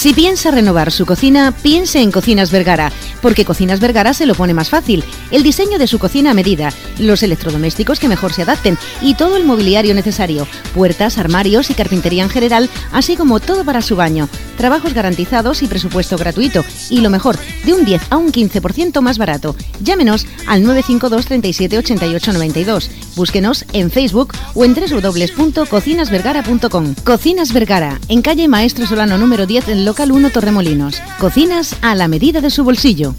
Si 0.00 0.14
piensa 0.14 0.50
renovar 0.50 0.92
su 0.92 1.04
cocina, 1.04 1.52
piense 1.52 2.00
en 2.00 2.10
Cocinas 2.10 2.50
Vergara, 2.50 2.90
porque 3.20 3.44
Cocinas 3.44 3.80
Vergara 3.80 4.14
se 4.14 4.24
lo 4.24 4.34
pone 4.34 4.54
más 4.54 4.70
fácil. 4.70 5.04
El 5.30 5.42
diseño 5.42 5.78
de 5.78 5.86
su 5.86 5.98
cocina 5.98 6.30
a 6.30 6.34
medida, 6.34 6.72
los 6.98 7.22
electrodomésticos 7.22 8.00
que 8.00 8.08
mejor 8.08 8.32
se 8.32 8.40
adapten 8.40 8.78
y 9.02 9.12
todo 9.12 9.36
el 9.36 9.44
mobiliario 9.44 9.94
necesario, 9.94 10.46
puertas, 10.74 11.18
armarios 11.18 11.68
y 11.68 11.74
carpintería 11.74 12.22
en 12.22 12.30
general, 12.30 12.70
así 12.92 13.14
como 13.14 13.40
todo 13.40 13.62
para 13.62 13.82
su 13.82 13.94
baño. 13.94 14.30
Trabajos 14.56 14.94
garantizados 14.94 15.62
y 15.62 15.66
presupuesto 15.66 16.16
gratuito. 16.16 16.64
Y 16.88 17.02
lo 17.02 17.10
mejor, 17.10 17.36
de 17.66 17.74
un 17.74 17.84
10 17.84 18.00
a 18.08 18.16
un 18.16 18.32
15% 18.32 19.02
más 19.02 19.18
barato. 19.18 19.54
Llámenos 19.82 20.26
al 20.46 20.62
952 20.62 21.26
37 21.26 21.76
88 21.76 22.32
92. 22.32 22.90
Búsquenos 23.16 23.66
en 23.74 23.90
Facebook 23.90 24.32
o 24.54 24.64
en 24.64 24.74
www.cocinasvergara.com. 24.74 26.94
Cocinas 27.04 27.52
Vergara, 27.52 28.00
en 28.08 28.22
calle 28.22 28.48
Maestro 28.48 28.86
Solano 28.86 29.18
número 29.18 29.44
10 29.46 29.68
en 29.68 29.89
local 29.90 30.12
1 30.12 30.30
Torremolinos. 30.30 31.02
Cocinas 31.18 31.74
a 31.82 31.96
la 31.96 32.06
medida 32.06 32.40
de 32.40 32.50
su 32.50 32.62
bolsillo. 32.62 33.16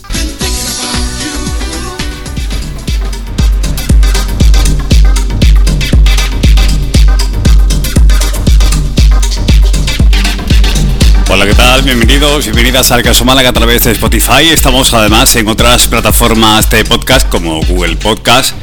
Tal? 11.71 11.83
Bienvenidos, 11.83 12.43
bienvenidas 12.43 12.91
al 12.91 13.01
Caso 13.01 13.23
Málaga 13.23 13.49
a 13.49 13.53
través 13.53 13.85
de 13.85 13.91
Spotify. 13.93 14.49
Estamos 14.51 14.93
además 14.93 15.33
en 15.37 15.47
otras 15.47 15.87
plataformas 15.87 16.69
de 16.69 16.83
podcast 16.83 17.29
como 17.29 17.61
Google 17.63 17.95
Podcast. 17.95 18.53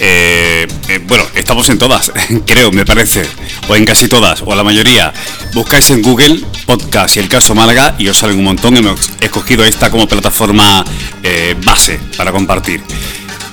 Eh, 0.00 0.66
eh, 0.88 1.00
bueno, 1.06 1.24
estamos 1.36 1.68
en 1.68 1.78
todas, 1.78 2.10
creo, 2.46 2.72
me 2.72 2.84
parece, 2.84 3.24
o 3.68 3.76
en 3.76 3.84
casi 3.84 4.08
todas, 4.08 4.42
o 4.44 4.52
la 4.56 4.64
mayoría. 4.64 5.12
Buscáis 5.54 5.90
en 5.90 6.02
Google 6.02 6.40
Podcast 6.66 7.16
y 7.16 7.20
el 7.20 7.28
Caso 7.28 7.54
Málaga 7.54 7.94
y 7.98 8.08
os 8.08 8.16
salen 8.16 8.38
un 8.38 8.44
montón. 8.44 8.76
Hemos 8.76 9.10
escogido 9.20 9.64
esta 9.64 9.88
como 9.90 10.08
plataforma 10.08 10.84
eh, 11.22 11.54
base 11.64 12.00
para 12.16 12.32
compartir. 12.32 12.82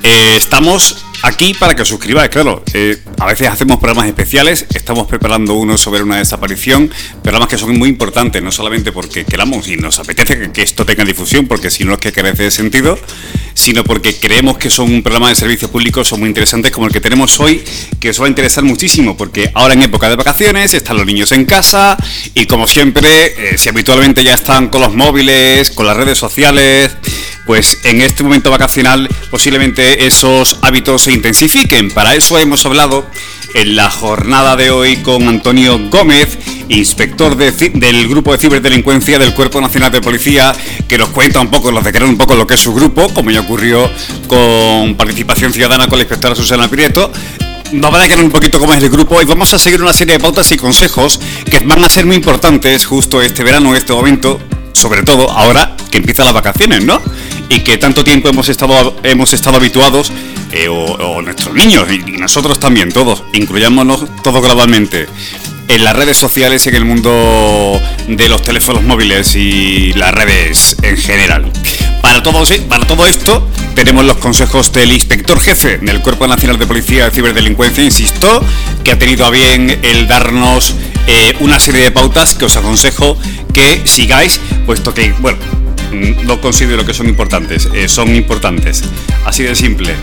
estamos 0.02 1.07
aquí 1.24 1.54
para 1.54 1.76
que 1.76 1.82
os 1.82 1.88
suscribáis, 1.88 2.30
claro. 2.30 2.64
Eh, 2.74 2.98
a 3.20 3.26
veces 3.26 3.48
hacemos 3.48 3.78
programas 3.78 4.08
especiales, 4.08 4.66
estamos 4.74 5.08
preparando 5.08 5.54
uno 5.56 5.78
sobre 5.78 6.04
una 6.04 6.18
desaparición, 6.18 6.92
programas 7.22 7.50
que 7.50 7.58
son 7.58 7.78
muy 7.78 7.90
importantes, 7.90 8.42
no 8.42 8.52
solamente 8.52 8.92
porque 8.92 9.26
queramos 9.26 9.68
y 9.68 9.78
nos 9.78 10.00
apetece 10.00 10.52
que, 10.52 10.62
esto 10.62 10.86
tenga 10.86 11.04
difusión, 11.04 11.48
porque 11.48 11.70
si 11.70 11.84
no 11.84 11.94
es 11.94 12.00
que 12.00 12.12
carece 12.12 12.44
de 12.44 12.52
sentido, 12.52 13.00
sino 13.54 13.84
porque 13.84 14.16
creemos 14.16 14.58
que 14.58 14.70
son 14.70 14.92
un 14.92 15.02
programa 15.02 15.30
de 15.30 15.36
servicio 15.36 15.70
público, 15.70 16.04
son 16.04 16.20
muy 16.20 16.30
interesantes 16.30 16.72
como 16.72 16.88
el 16.88 16.94
que 16.94 17.02
tenemos 17.02 17.40
hoy, 17.40 17.64
que 18.00 18.12
os 18.12 18.22
va 18.22 18.26
a 18.26 18.30
interesar 18.30 18.64
muchísimo, 18.64 19.18
porque 19.18 19.52
ahora 19.54 19.74
en 19.74 19.84
época 19.84 20.10
de 20.10 20.16
vacaciones 20.16 20.74
están 20.74 20.98
los 20.98 21.06
niños 21.06 21.32
en 21.32 21.46
casa 21.46 21.98
y 22.34 22.46
como 22.46 22.68
siempre, 22.68 23.54
eh, 23.54 23.58
si 23.58 23.70
habitualmente 23.70 24.24
ya 24.24 24.36
están 24.36 24.68
con 24.70 24.82
los 24.82 24.94
móviles, 24.94 25.72
con 25.72 25.88
las 25.88 25.98
redes 25.98 26.18
sociales, 26.18 26.96
pues 27.48 27.80
en 27.84 28.02
este 28.02 28.22
momento 28.24 28.52
vacacional 28.52 29.10
posiblemente 29.32 30.06
esos 30.06 30.60
hábitos 30.62 31.04
se 31.04 31.14
intensifiquen. 31.14 31.90
Para 31.90 32.14
eso 32.14 32.38
hemos 32.38 32.66
hablado 32.66 33.10
en 33.54 33.76
la 33.76 33.90
jornada 33.90 34.56
de 34.56 34.70
hoy 34.70 34.98
con 34.98 35.28
Antonio 35.28 35.80
Gómez, 35.90 36.38
inspector 36.70 37.36
del 37.38 38.08
grupo 38.08 38.34
de 38.34 38.38
ciberdelincuencia 38.38 39.18
del 39.18 39.34
Cuerpo 39.34 39.62
Nacional 39.62 39.92
de 39.92 40.02
Policía, 40.02 40.54
que 40.88 40.98
nos 40.98 41.10
cuenta 41.10 41.40
un 41.40 41.48
poco, 41.48 41.72
nos 41.72 41.84
declara 41.84 42.06
un 42.06 42.18
poco 42.18 42.36
lo 42.36 42.46
que 42.46 42.56
es 42.56 42.60
su 42.60 42.74
grupo, 42.74 43.12
como 43.14 43.32
ya 43.32 43.40
ocurrió 43.40 43.90
con 44.28 44.96
participación 44.96 45.54
ciudadana 45.54 45.88
con 45.88 45.98
la 45.98 46.04
inspectora 46.04 46.36
Susana 46.36 46.68
Prieto, 46.68 47.12
nos 47.72 47.94
va 47.94 47.98
a 47.98 48.02
declarar 48.02 48.24
un 48.24 48.32
poquito 48.32 48.60
cómo 48.60 48.74
es 48.74 48.84
el 48.84 48.90
grupo 48.90 49.22
y 49.22 49.26
vamos 49.26 49.54
a 49.54 49.60
seguir 49.60 49.82
una 49.82 49.94
serie 49.94 50.14
de 50.14 50.20
pautas 50.20 50.52
y 50.52 50.58
consejos 50.58 51.20
que 51.50 51.60
van 51.60 51.84
a 51.84 51.90
ser 51.90 52.06
muy 52.06 52.16
importantes 52.16 52.86
justo 52.86 53.22
este 53.22 53.44
verano, 53.44 53.70
en 53.70 53.78
este 53.78 53.94
momento, 53.94 54.40
sobre 54.74 55.04
todo 55.04 55.32
ahora 55.32 55.76
que 55.90 55.98
empiezan 55.98 56.26
las 56.26 56.34
vacaciones, 56.34 56.84
¿no? 56.84 57.02
Y 57.50 57.62
que 57.62 57.78
tanto 57.78 58.04
tiempo 58.04 58.30
hemos 58.30 58.50
estado, 58.50 58.96
hemos 59.04 59.34
estado 59.34 59.58
habituados, 59.58 60.12
eh, 60.52 60.68
o, 60.70 61.22
nuestros 61.22 61.54
niños, 61.54 61.88
y, 61.92 62.00
nosotros 62.14 62.60
también, 62.60 62.92
todos, 62.92 63.24
incluyámonos 63.34 64.06
todos 64.24 64.42
globalmente, 64.42 65.08
en 65.68 65.84
las 65.84 65.96
redes 65.96 66.18
sociales 66.18 66.66
en 66.68 66.76
el 66.76 66.86
mundo 66.86 67.82
de 68.08 68.30
los 68.30 68.42
teléfonos 68.42 68.84
móviles 68.84 69.36
y 69.36 69.94
las 69.94 70.14
redes 70.14 70.78
en 70.82 70.98
general. 70.98 71.52
Para 72.02 72.24
todo, 72.24 72.44
para 72.70 72.88
todo 72.88 73.06
esto 73.06 73.46
tenemos 73.76 74.06
los 74.06 74.18
consejos 74.18 74.72
del 74.72 74.92
inspector 74.92 75.40
jefe 75.40 75.78
del 75.80 76.02
Cuerpo 76.02 76.26
Nacional 76.26 76.58
de 76.58 76.66
Policía 76.66 77.06
de 77.06 77.12
Ciberdelincuencia, 77.12 77.84
insisto, 77.84 78.44
que 78.84 78.92
ha 78.92 79.00
tenido 79.00 79.26
a 79.26 79.30
bien 79.30 79.80
el 79.84 80.08
darnos 80.08 80.74
eh, 81.08 81.36
una 81.42 81.60
serie 81.60 81.82
de 81.82 81.92
pautas 81.92 82.34
que 82.34 82.46
os 82.46 82.56
aconsejo 82.56 83.18
que 83.54 83.82
sigáis, 83.86 84.40
puesto 84.66 84.94
que, 84.94 85.14
bueno, 85.20 85.38
no 85.92 86.42
considero 86.42 86.86
que 86.86 86.94
son 86.94 87.08
importantes, 87.08 87.70
eh, 87.74 87.88
son 87.88 88.16
importantes, 88.16 88.84
así 89.26 89.44
de 89.44 89.56
simple. 89.56 89.96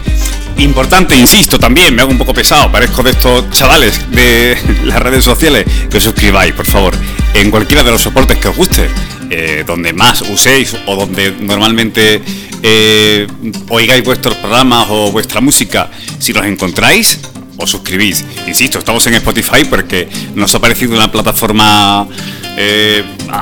Importante, 0.58 1.16
insisto, 1.16 1.58
también, 1.58 1.94
me 1.94 2.02
hago 2.02 2.10
un 2.12 2.18
poco 2.18 2.32
pesado, 2.32 2.70
parezco 2.70 3.02
de 3.02 3.10
estos 3.10 3.50
chavales 3.50 4.10
de 4.10 4.56
las 4.84 5.00
redes 5.02 5.24
sociales, 5.24 5.64
que 5.90 5.98
os 5.98 6.04
suscribáis, 6.04 6.52
por 6.52 6.66
favor, 6.66 6.94
en 7.34 7.50
cualquiera 7.50 7.82
de 7.82 7.90
los 7.90 8.00
soportes 8.00 8.38
que 8.38 8.48
os 8.48 8.56
guste, 8.56 8.88
eh, 9.30 9.64
donde 9.66 9.92
más 9.92 10.22
uséis 10.22 10.76
o 10.86 10.96
donde 10.96 11.32
normalmente 11.40 12.22
eh, 12.62 13.26
oigáis 13.68 14.04
vuestros 14.04 14.36
programas 14.36 14.86
o 14.90 15.10
vuestra 15.10 15.40
música, 15.40 15.90
si 16.18 16.32
los 16.32 16.44
encontráis, 16.46 17.18
os 17.56 17.70
suscribís. 17.70 18.24
Insisto, 18.46 18.78
estamos 18.78 19.06
en 19.06 19.14
Spotify 19.14 19.64
porque 19.68 20.08
nos 20.34 20.54
ha 20.54 20.60
parecido 20.60 20.94
una 20.94 21.10
plataforma 21.10 22.06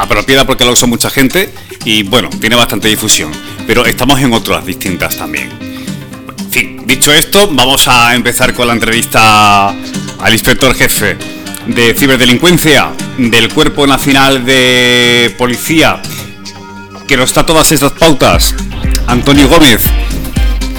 apropiada 0.01 0.47
porque 0.47 0.65
lo 0.65 0.73
usa 0.73 0.89
mucha 0.89 1.11
gente 1.11 1.53
y 1.85 2.03
bueno, 2.05 2.31
tiene 2.41 2.57
bastante 2.57 2.89
difusión. 2.89 3.33
Pero 3.67 3.85
estamos 3.85 4.21
en 4.21 4.33
otras 4.33 4.65
distintas 4.65 5.17
también. 5.17 5.51
En 6.39 6.51
fin, 6.51 6.83
dicho 6.87 7.13
esto, 7.13 7.49
vamos 7.53 7.89
a 7.89 8.15
empezar 8.15 8.55
con 8.55 8.67
la 8.67 8.75
entrevista 8.75 9.69
al 9.69 10.33
inspector 10.33 10.75
jefe 10.75 11.17
de 11.67 11.95
ciberdelincuencia 11.95 12.93
del 13.19 13.49
Cuerpo 13.53 13.87
Nacional 13.87 14.45
de 14.45 15.35
Policía, 15.39 16.01
que 17.07 17.17
nos 17.17 17.33
da 17.35 17.47
todas 17.47 17.71
estas 17.73 17.93
pautas, 17.93 18.55
Antonio 19.07 19.49
Gómez, 19.49 19.83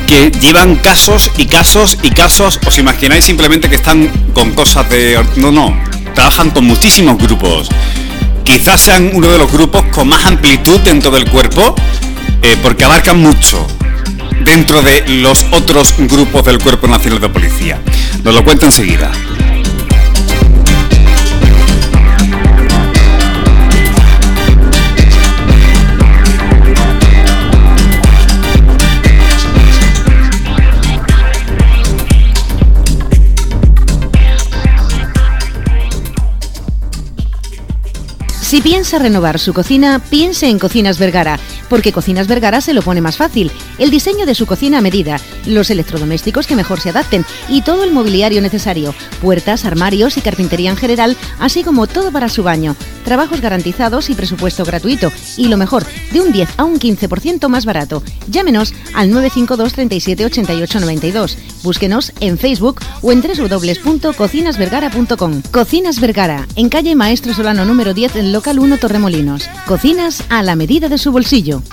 que 0.07 0.31
llevan 0.31 0.75
casos 0.75 1.31
y 1.38 1.46
casos 1.46 1.97
y 2.03 2.09
casos, 2.09 2.59
os 2.66 2.78
imagináis 2.78 3.25
simplemente 3.25 3.69
que 3.69 3.75
están 3.75 4.07
con 4.34 4.52
cosas 4.52 4.90
de... 4.90 5.23
No, 5.38 5.52
no, 5.52 5.75
trabajan 6.13 6.52
con 6.52 6.66
muchísimos 6.66 7.18
grupos. 7.18 7.69
Quizás 8.43 8.81
sean 8.81 9.11
uno 9.13 9.27
de 9.29 9.37
los 9.37 9.51
grupos 9.51 9.83
con 9.93 10.09
más 10.09 10.25
amplitud 10.25 10.79
dentro 10.81 11.11
del 11.11 11.29
cuerpo, 11.29 11.75
eh, 12.41 12.57
porque 12.61 12.83
abarcan 12.83 13.19
mucho 13.19 13.65
dentro 14.43 14.81
de 14.81 15.07
los 15.07 15.45
otros 15.51 15.93
grupos 15.97 16.43
del 16.45 16.59
Cuerpo 16.59 16.87
Nacional 16.87 17.19
de 17.19 17.29
Policía. 17.29 17.81
Nos 18.23 18.35
lo 18.35 18.43
cuento 18.43 18.65
enseguida. 18.65 19.11
Si 38.53 38.62
piensa 38.62 39.00
renovar 39.00 39.40
su 39.40 39.52
cocina, 39.52 39.97
piense 39.97 40.47
en 40.47 40.59
Cocinas 40.59 41.00
Vergara, 41.00 41.40
porque 41.69 41.91
Cocinas 41.91 42.28
Vergara 42.28 42.62
se 42.62 42.75
lo 42.75 42.84
pone 42.84 43.02
más 43.02 43.18
fácil. 43.18 43.52
El 43.80 43.90
diseño 43.90 44.28
de 44.28 44.36
su 44.36 44.46
cocina 44.46 44.78
a 44.78 44.81
medida, 44.81 45.19
los 45.47 45.72
electrodomésticos 45.72 46.46
que 46.46 46.56
mejor 46.56 46.80
se 46.80 46.90
adapten 46.90 47.25
y 47.50 47.64
todo 47.64 47.84
el 47.84 47.91
mobiliario 47.91 48.44
necesario, 48.44 48.94
puertas, 49.24 49.66
armarios 49.66 50.18
y 50.18 50.22
carpintería 50.22 50.69
en 50.69 50.78
general, 50.78 51.18
así 51.40 51.64
como 51.64 51.88
todo 51.88 52.12
para 52.12 52.30
su 52.30 52.44
baño. 52.44 52.75
Trabajos 53.03 53.41
garantizados 53.41 54.12
y 54.12 54.14
presupuesto 54.14 54.64
gratuito. 54.64 55.11
Y 55.35 55.47
lo 55.47 55.58
mejor, 55.58 55.84
de 56.11 56.22
un 56.22 56.32
10 56.32 56.47
a 56.58 56.64
un 56.64 56.79
15% 56.79 57.49
más 57.49 57.66
barato. 57.66 58.03
Llámenos 58.28 58.72
al 58.94 59.09
952 59.09 59.73
37 59.73 60.26
88 60.26 60.79
92. 60.79 61.40
Búsquenos 61.64 62.14
en 62.20 62.38
Facebook 62.38 62.82
o 63.02 63.11
en 63.11 63.23
www.cocinasvergara.com. 63.23 65.41
Cocinas 65.52 65.99
Vergara, 65.99 66.47
en 66.56 66.70
calle 66.70 66.96
Maestro 66.96 67.34
Solano 67.34 67.66
número 67.66 67.96
10 67.96 68.17
en 68.17 68.32
local 68.43 68.59
1 68.59 68.78
Torremolinos. 68.78 69.49
Cocinas 69.66 70.22
a 70.28 70.43
la 70.43 70.57
medida 70.57 70.90
de 70.90 70.97
su 70.97 71.13
bolsillo. 71.13 71.63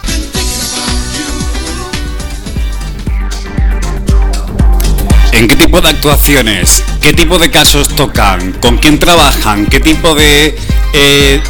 ¿En 5.32 5.49
qué 5.49 5.56
tipo 5.56 5.81
de 5.81 5.88
actuaciones? 5.88 6.84
¿Qué 7.00 7.12
tipo 7.12 7.40
de 7.40 7.50
casos 7.50 7.88
tocan? 7.88 8.52
¿Con 8.61 8.76
quién 8.78 9.00
trabajan? 9.00 9.67
¿Qué 9.67 9.81
tipo 9.81 10.14
de 10.14 10.56
eh, 10.93 11.43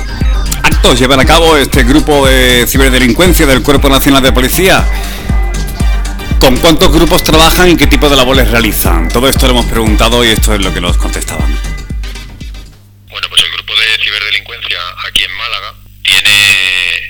actos 0.63 0.99
llevan 0.99 1.21
a 1.21 1.27
cabo 1.27 1.59
este 1.59 1.85
grupo 1.85 2.27
de 2.27 2.65
ciberdelincuencia 2.67 3.45
del 3.45 3.63
Cuerpo 3.63 3.91
Nacional 3.91 4.23
de 4.23 4.33
Policía? 4.33 4.87
¿Con 6.39 6.57
cuántos 6.57 6.91
grupos 6.91 7.23
trabajan 7.23 7.69
y 7.69 7.77
qué 7.77 7.87
tipo 7.87 8.09
de 8.09 8.17
labores 8.17 8.51
realizan? 8.51 9.11
Todo 9.11 9.29
esto 9.29 9.47
lo 9.47 9.53
hemos 9.53 9.67
preguntado 9.67 10.25
y 10.25 10.29
esto 10.29 10.55
es 10.55 10.65
lo 10.65 10.73
que 10.73 10.81
nos 10.81 10.97
contestaban. 10.97 11.80
Aquí 15.11 15.25
en 15.25 15.33
Málaga 15.33 15.75
tiene 16.03 16.31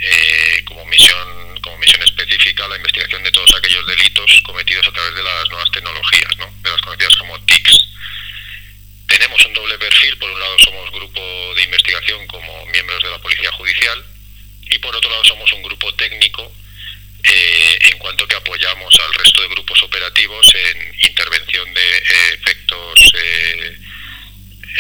eh, 0.03 0.65
como 0.65 0.85
misión 0.87 1.61
como 1.61 1.77
misión 1.79 2.03
específica 2.03 2.67
la 2.69 2.77
investigación 2.77 3.23
de 3.23 3.31
todos 3.31 3.55
aquellos 3.55 3.87
delitos 3.87 4.41
cometidos 4.45 4.87
a 4.87 4.93
través 4.93 5.15
de 5.15 5.23
las 5.23 5.49
nuevas 5.51 5.71
tecnologías, 5.71 6.37
¿no? 6.39 6.53
de 6.63 6.71
las 6.71 6.81
conocidas 6.81 7.15
como 7.17 7.39
TICs. 7.45 7.87
Tenemos 9.07 9.45
un 9.45 9.53
doble 9.55 9.79
perfil, 9.79 10.17
por 10.19 10.31
un 10.31 10.41
lado 10.41 10.59
somos 10.59 10.91
grupo 10.93 11.21
de 11.55 11.63
investigación 11.65 12.27
como 12.29 12.67
miembros 12.67 13.03
de 13.03 13.11
la 13.11 13.19
Policía 13.19 13.53
Judicial 13.53 14.05
y 14.71 14.79
por 14.79 14.95
otro 14.95 15.11
lado 15.11 15.25
somos 15.25 15.53
un 15.53 15.63
grupo 15.63 15.93
técnico 15.95 16.51
eh, 17.23 17.79
en 17.91 17.99
cuanto 17.99 18.27
que 18.27 18.37
apoyamos 18.37 18.99
al 19.01 19.13
resto 19.13 19.43
de 19.43 19.49
grupos 19.49 19.83
operativos 19.83 20.47
en 20.55 20.95
intervención 21.03 21.75
de 21.75 21.99
eh, 21.99 22.35
efectos 22.35 23.13
eh, 23.15 23.79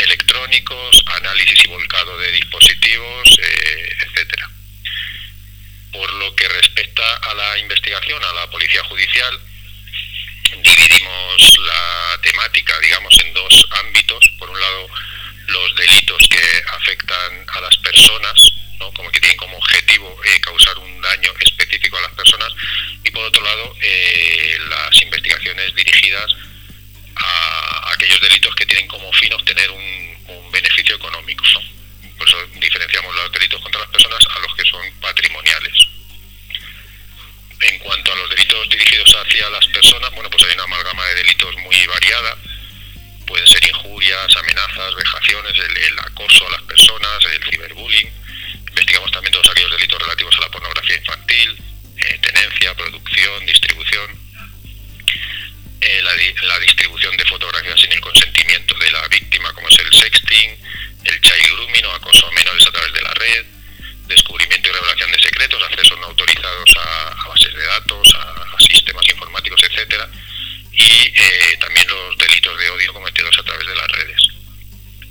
electrónicos, 0.05 1.03
análisis 1.07 1.65
y 1.65 1.69
volcado 1.69 2.17
de 2.19 2.33
dispositivos, 2.33 3.29
etcétera. 3.41 4.51
Por 5.93 6.13
lo 6.15 6.35
que 6.37 6.49
respecta 6.49 7.17
a 7.17 7.35
la 7.35 7.59
investigación, 7.59 8.23
a 8.23 8.33
la 8.33 8.51
policía 8.51 8.83
judicial, 8.85 9.39
dividimos 10.63 11.59
la 11.59 12.19
temática, 12.23 12.79
digamos, 12.81 13.15
en 13.25 13.35
dos 13.35 13.67
ámbitos. 13.85 14.25
Por 14.39 14.49
un 14.51 14.61
lado, 14.61 14.89
los 15.49 15.77
delitos 15.77 16.29
que 16.29 16.63
afectan 16.73 17.45
a 17.49 17.61
las 17.61 17.77
personas, 17.79 18.35
como 18.95 19.11
que 19.11 19.21
tienen 19.21 19.37
como 19.37 19.57
objetivo 19.57 20.17
eh, 20.25 20.41
causar 20.41 20.79
un 20.79 21.01
daño 21.03 21.33
específico 21.41 21.99
a 21.99 22.03
las 22.03 22.13
personas, 22.13 22.53
y 23.05 23.11
por 23.11 23.25
otro 23.25 23.43
lado, 23.43 23.77
eh, 23.81 24.59
las 24.69 25.03
investigaciones 25.03 25.75
dirigidas 25.75 26.35
a 27.17 27.93
aquellos 27.93 28.21
delitos 28.21 28.55
que 28.55 28.67
tienen 28.67 28.87
como 28.89 29.13
fin 29.13 29.33
obtener 29.35 29.71
un, 29.71 30.01
beneficio 30.53 30.97
económico. 30.97 31.45
Por 32.19 32.29
eso 32.29 32.37
diferenciamos 32.61 33.15
los 33.15 33.33
delitos 33.33 33.61
contra 33.61 33.69
las 33.81 33.91
personas 33.91 34.25
a 34.35 34.39
los 34.41 34.55
que 34.55 34.65
son 34.65 35.01
patrimoniales. 35.01 35.75
En 37.61 37.79
cuanto 37.81 38.13
a 38.13 38.17
los 38.17 38.31
delitos 38.31 38.69
dirigidos 38.71 39.15
hacia 39.17 39.51
las 39.51 39.67
personas, 39.67 40.11
bueno, 40.13 40.31
pues 40.31 40.43
hay 40.45 40.55
una 40.55 40.65
amalgama 40.65 41.07
de 41.07 41.15
delitos 41.17 41.55
muy 41.57 41.87
variada. 41.87 42.37
Pueden 43.27 43.47
ser 43.47 43.63
injurias, 43.65 44.37
amenazas, 44.37 44.95
vejaciones, 44.95 45.55
el 45.59 45.99
acoso 45.99 46.47
a 46.47 46.51
las 46.53 46.63
personas, 46.63 47.19
el 47.27 47.45
ciberbullying, 47.51 48.11
Investigamos 48.71 49.11
también 49.11 49.33
todos 49.33 49.51
aquellos 49.51 49.71
delitos 49.73 49.99
relativos 49.99 50.37
a 50.39 50.41
la 50.43 50.49
pornografía 50.51 50.97
infantil, 50.97 51.57
eh, 51.99 52.19
tenencia, 52.23 52.75
producción, 52.75 53.47
distribución, 53.47 54.19
eh, 55.81 56.03
la, 56.03 56.59
distribución 56.61 57.17
de 57.17 57.25
fotografías 57.25 57.81
sin 57.81 57.93
el 57.93 58.01
consentimiento 58.01 58.75
de 58.79 58.91
la 58.93 59.09
víctima, 59.09 59.53
como 59.55 59.69
es 59.69 59.79
el 59.79 59.93
sexting, 59.93 60.57
el 61.05 61.21
child 61.21 61.53
grooming 61.53 61.85
o 61.87 61.93
acoso 61.93 62.27
a 62.27 62.33
menores 62.33 62.67
a 62.67 62.71
través 62.71 62.93
de 62.93 63.03
la 63.03 63.15
red, 63.15 63.47
y 64.59 64.73
revelación 64.73 65.13
de 65.13 65.19
secretos, 65.19 65.63
accesos 65.63 65.99
no 66.01 66.07
autorizados 66.07 66.71
a, 66.79 67.29
bases 67.29 67.55
de 67.55 67.67
datos, 67.67 68.15
a, 68.15 68.59
sistemas 68.59 69.09
informáticos, 69.09 69.63
etcétera, 69.63 70.09
y 70.73 71.13
eh, 71.15 71.57
también 71.61 71.87
los 71.89 72.19
delitos 72.19 72.59
de 72.59 72.71
odio 72.71 72.93
cometidos 72.93 73.39
a 73.39 73.43
través 73.43 73.67
de 73.67 73.75
las 73.75 73.89
redes. 73.89 74.29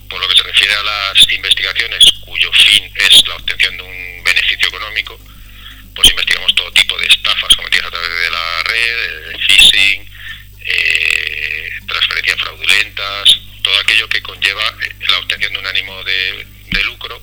Por 0.10 0.20
lo 0.20 0.28
que 0.28 0.36
se 0.36 0.44
refiere 0.44 0.74
a 0.74 0.84
las 0.84 1.32
investigaciones 1.32 2.04
cuyo 2.26 2.52
fin 2.54 2.92
es 2.96 3.28
la 3.28 3.36
obtención 3.36 3.78
de 3.78 3.84
un 3.84 4.24
beneficio 4.24 4.68
económico, 4.68 5.20
pues 5.96 6.10
investigamos 6.10 6.54
todo 6.56 6.72
tipo 6.72 6.98
de 6.98 7.08
estafas 7.08 7.56
cometidas 7.56 7.88
a 7.88 7.92
través 7.92 8.10
de 8.10 8.30
la 8.30 8.64
red, 8.64 9.40
phishing, 9.48 10.10
eh, 10.66 11.70
transferencias 11.88 12.40
fraudulentas, 12.40 13.40
todo 13.62 13.78
aquello 13.80 14.08
que 14.10 14.22
conlleva 14.22 14.64
eh, 14.82 14.92
la 15.10 15.20
obtención 15.20 15.54
de 15.54 15.60
un 15.60 15.68
ánimo 15.68 16.04
de, 16.04 16.46
lucro 16.84 17.22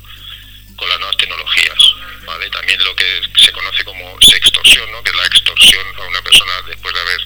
También 2.50 2.82
lo 2.84 2.94
que 2.94 3.20
se 3.37 3.52
conoce 3.52 3.84
como 3.84 4.20
sextorsión, 4.20 4.90
¿no? 4.93 5.02
que 5.02 5.10
es 5.10 5.16
la 5.16 5.26
extorsión 5.26 5.87
a 5.96 6.04
una 6.04 6.22
persona 6.22 6.52
después 6.66 6.94
de 6.94 7.00
haber 7.00 7.20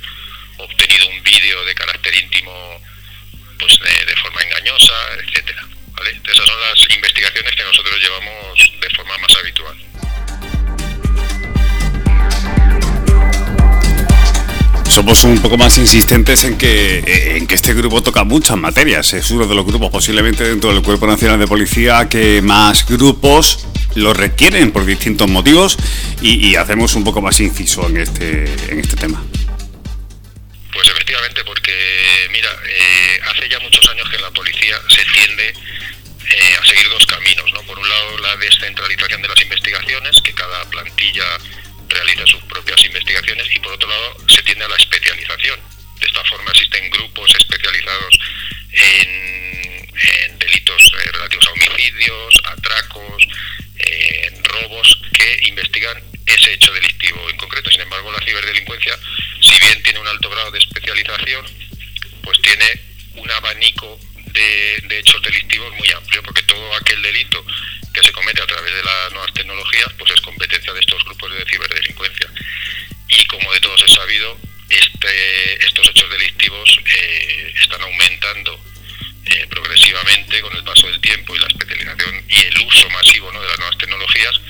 obtenido 0.59 1.07
un 1.09 1.23
vídeo 1.23 1.65
de 1.65 1.75
carácter 1.75 2.15
íntimo 2.15 2.83
pues 3.59 3.79
de, 3.79 4.17
forma 4.17 4.41
engañosa, 4.43 4.95
etcétera. 5.23 5.63
Esas 6.25 6.47
son 6.47 6.61
las 6.61 6.97
investigaciones 6.97 7.55
que 7.55 7.63
nosotros 7.63 8.01
llevamos 8.01 8.73
de 8.81 8.91
forma 8.91 9.19
más 9.19 9.37
habitual. 9.37 9.77
Somos 14.89 15.23
un 15.25 15.41
poco 15.41 15.57
más 15.57 15.79
insistentes 15.79 16.43
en 16.45 16.59
que, 16.59 17.37
en 17.37 17.47
que 17.47 17.55
este 17.55 17.75
grupo 17.75 18.03
toca 18.03 18.25
muchas 18.25 18.57
materias. 18.57 19.13
Es 19.13 19.31
uno 19.31 19.47
de 19.47 19.55
los 19.55 19.65
grupos 19.65 19.91
posiblemente 19.91 20.43
dentro 20.43 20.73
del 20.73 20.83
Cuerpo 20.83 21.07
Nacional 21.07 21.39
de 21.39 21.47
Policía 21.47 22.09
que 22.09 22.43
más 22.43 22.87
grupos 22.87 23.67
lo 23.95 24.15
requieren 24.15 24.73
por 24.73 24.85
distintos 24.85 25.29
motivos 25.29 25.77
y, 26.23 26.55
hacemos 26.57 26.95
un 26.95 27.05
poco 27.05 27.21
más 27.21 27.41
inciso 27.41 27.87
en 27.89 27.97
este, 27.97 28.45
en 28.69 28.81
este 28.81 28.97
tema. 28.97 29.23
Pues 30.73 30.89
efectivamente, 30.89 31.43
porque 31.45 32.29
mira, 32.31 32.51
eh, 32.67 33.21
hace 33.31 33.49
ya 33.49 33.59
muchos 33.61 33.89
años 33.91 34.09
que 34.09 34.17
en 34.17 34.23
la 34.23 34.31
policía 34.31 34.77
se 34.89 35.05
tiende 35.05 35.49
eh, 35.49 36.57
a 36.61 36.65
seguir 36.65 36.89
dos 36.91 37.05
caminos, 37.07 37.53
¿no? 37.53 37.63
Por 37.63 37.79
un 37.79 37.89
lado, 37.89 38.19
la 38.19 38.37
descentralización 38.37 39.23
de 39.23 39.29
las 39.29 39.43
investigaciones, 39.43 40.21
que 40.23 40.33
cada 40.33 40.65
plantilla 40.71 41.25
realiza 41.89 42.27
sus 42.27 42.43
propias 42.45 42.85
investigaciones, 42.85 43.47
y 43.53 43.59
por 43.59 43.73
otro 43.73 43.89
lado, 43.89 44.17
se 44.29 44.43
tiende 44.43 44.65
a 44.65 44.69
la 44.69 44.77
especialización. 44.77 45.59
De 45.99 46.07
esta 46.07 46.25
forma 46.25 46.51
existen 46.53 46.89
grupos 46.91 47.35
especializados 47.37 48.19
en, 48.73 50.39
delitos 50.39 50.83
eh, 50.99 51.13
relativos 51.13 51.47
a 51.47 51.51
homicidios, 51.51 52.35
atracos, 52.45 53.27
hecho 56.61 56.73
delictivo 56.73 57.31
en 57.31 57.37
concreto. 57.39 57.71
Sin 57.71 57.81
embargo, 57.81 58.13
la 58.13 58.25
ciberdelincuencia 58.25 58.99
si 59.41 59.59
bien 59.59 59.83
tiene 59.83 59.99
un 59.99 60.07
alto 60.07 60.29
grado 60.29 60.51
de 60.51 60.59
especialización, 60.59 61.47
pues 62.23 62.41
tiene 62.43 62.67
un 63.17 63.31
abanico 63.31 63.99
de, 64.33 64.99
hechos 64.99 65.23
delictivos 65.23 65.75
muy 65.77 65.91
amplio, 65.91 66.23
porque 66.23 66.43
todo 66.43 66.77
aquel 66.77 67.01
delito 67.03 67.45
que 67.95 68.03
se 68.03 68.13
comete 68.13 68.43
a 68.43 68.47
través 68.47 68.73
de 68.75 68.83
las 68.83 69.13
nuevas 69.13 69.33
tecnologías, 69.33 69.93
pues 69.99 70.13
es 70.13 70.21
competencia 70.21 70.73
de 70.73 70.81
estos 70.81 71.03
grupos 71.05 71.33
de 71.33 71.45
ciberdelincuencia. 71.47 72.31
Y 73.09 73.25
como 73.27 73.53
de 73.53 73.61
todos 73.61 73.83
es 73.83 73.93
sabido, 73.93 74.39
este, 74.69 75.67
estos 75.67 75.89
hechos 75.89 76.11
delictivos 76.11 76.79
eh, 76.85 77.55
están 77.61 77.81
aumentando 77.83 78.63
eh, 79.25 79.47
progresivamente 79.49 80.41
con 80.43 80.55
el 80.57 80.65
paso 80.65 80.87
del 80.87 81.01
tiempo 81.01 81.35
y 81.35 81.39
la 81.39 81.47
especialización 81.47 82.25
y 82.29 82.41
el 82.45 82.59
uso 82.67 82.89
masivo 82.91 83.33
de 83.33 83.49
las 83.49 83.59
nuevas 83.59 83.79
tecnologías 83.79 84.41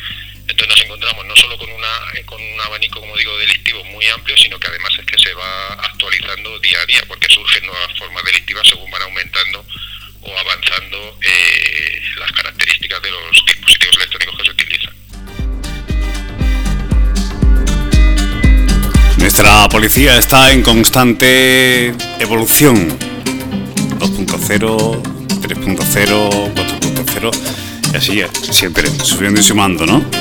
entonces 0.61 0.69
nos 0.77 0.85
encontramos 0.85 1.27
no 1.27 1.37
solo 1.37 1.57
con, 1.57 1.71
una, 1.71 1.88
eh, 2.14 2.25
con 2.26 2.40
un 2.40 2.61
abanico, 2.61 3.00
como 3.00 3.17
digo, 3.17 3.37
delictivo 3.38 3.83
muy 3.85 4.07
amplio, 4.09 4.37
sino 4.37 4.59
que 4.59 4.69
además 4.69 4.93
es 4.99 5.07
que 5.07 5.19
se 5.19 5.33
va 5.33 5.73
actualizando 5.73 6.59
día 6.59 6.79
a 6.81 6.87
día, 6.87 7.02
porque 7.09 7.29
surgen 7.29 7.64
nuevas 7.64 7.99
formas 7.99 8.23
delictivas 8.25 8.69
según 8.69 8.90
van 8.90 9.02
aumentando 9.02 9.64
o 10.23 10.38
avanzando 10.38 11.19
eh, 11.23 12.02
las 12.19 12.31
características 12.33 13.00
de 13.00 13.11
los 13.11 13.45
dispositivos 13.47 13.97
electrónicos 13.97 14.37
que 14.37 14.45
se 14.45 14.50
utilizan. 14.50 14.95
Nuestra 19.17 19.69
policía 19.71 20.19
está 20.19 20.52
en 20.52 20.62
constante 20.62 21.95
evolución. 22.19 22.99
2.0, 23.99 25.02
3.0, 25.40 26.55
4.0 26.55 27.61
y 27.93 27.97
así, 27.97 28.23
siempre 28.52 28.88
subiendo 29.02 29.40
y 29.40 29.43
sumando, 29.43 29.85
¿no? 29.87 30.20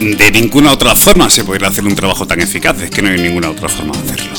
De 0.00 0.30
ninguna 0.30 0.72
otra 0.72 0.94
forma 0.94 1.28
se 1.28 1.42
podría 1.42 1.68
hacer 1.68 1.84
un 1.84 1.94
trabajo 1.94 2.24
tan 2.24 2.40
eficaz, 2.40 2.80
es 2.80 2.90
que 2.90 3.02
no 3.02 3.08
hay 3.08 3.20
ninguna 3.20 3.50
otra 3.50 3.68
forma 3.68 3.92
de 3.96 4.12
hacerlo. 4.12 4.32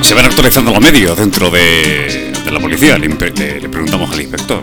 Se 0.00 0.14
van 0.14 0.24
actualizando 0.24 0.70
los 0.72 0.80
medios 0.80 1.16
dentro 1.18 1.50
de, 1.50 2.32
la 2.50 2.58
policía, 2.58 2.96
le, 2.96 3.08
preguntamos 3.08 4.10
al 4.10 4.22
inspector, 4.22 4.62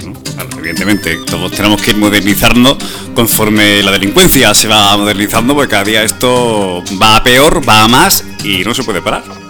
evidentemente, 0.58 1.18
todos 1.28 1.52
tenemos 1.52 1.80
que 1.80 1.92
ir 1.92 1.98
modernizando 1.98 2.76
conforme 3.14 3.84
la 3.84 3.92
delincuencia 3.92 4.54
se 4.56 4.68
va 4.68 4.98
modernizando, 4.98 5.54
porque 5.54 5.70
cada 5.70 5.84
día 5.84 6.04
esto 6.04 6.84
va 7.00 7.18
a 7.18 7.24
peor, 7.24 7.68
va 7.68 7.84
a 7.84 7.88
más 7.88 8.24
y 8.44 8.64
no 8.64 8.74
se 8.74 8.84
puede 8.84 9.02
parar. 9.02 9.47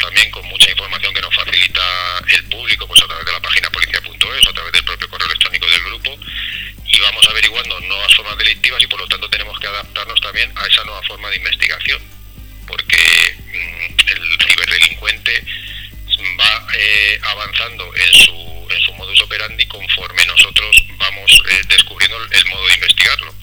también 0.00 0.30
con 0.30 0.44
mucha 0.48 0.70
información 0.70 1.14
que 1.14 1.20
nos 1.20 1.34
facilita 1.34 1.82
el 2.28 2.44
público, 2.44 2.86
pues 2.86 3.02
a 3.02 3.06
través 3.06 3.26
de 3.26 3.32
la 3.32 3.40
página 3.40 3.70
policía.es, 3.70 4.46
a 4.48 4.52
través 4.52 4.72
del 4.72 4.84
propio 4.84 5.08
correo 5.08 5.26
electrónico 5.26 5.66
del 5.66 5.82
grupo, 5.84 6.18
y 6.88 7.00
vamos 7.00 7.28
averiguando 7.28 7.80
nuevas 7.80 8.14
formas 8.14 8.36
delictivas 8.38 8.82
y 8.82 8.86
por 8.86 9.00
lo 9.00 9.06
tanto 9.08 9.28
tenemos 9.30 9.58
que 9.60 9.66
adaptarnos 9.66 10.20
también 10.20 10.52
a 10.56 10.66
esa 10.66 10.84
nueva 10.84 11.02
forma 11.02 11.30
de 11.30 11.36
investigación, 11.36 12.02
porque 12.66 13.36
mm, 13.46 14.08
el 14.08 14.38
ciberdelincuente 14.48 15.44
va 16.38 16.66
eh, 16.76 17.20
avanzando 17.22 17.94
en 17.94 18.12
su, 18.14 18.68
en 18.70 18.80
su 18.80 18.92
modus 18.94 19.20
operandi 19.22 19.66
conforme 19.66 20.24
nosotros 20.26 20.84
vamos 20.98 21.42
eh, 21.50 21.62
descubriendo 21.68 22.16
el, 22.18 22.32
el 22.32 22.46
modo 22.46 22.66
de 22.68 22.74
investigarlo. 22.74 23.34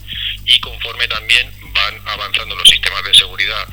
Y 0.45 0.59
conforme 0.59 1.07
también 1.07 1.51
van 1.73 2.01
avanzando 2.05 2.55
los 2.55 2.69
sistemas 2.69 3.03
de 3.03 3.13
seguridad 3.13 3.67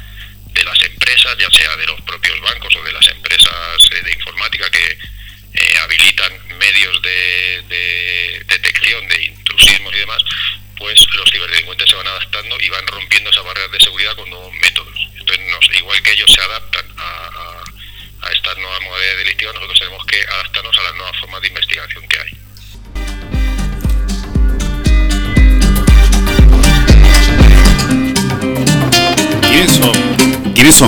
de 0.55 0.65
las 0.65 0.83
empresas, 0.83 1.37
ya 1.39 1.51
sea 1.51 1.77
de 1.77 1.87
los 1.87 2.01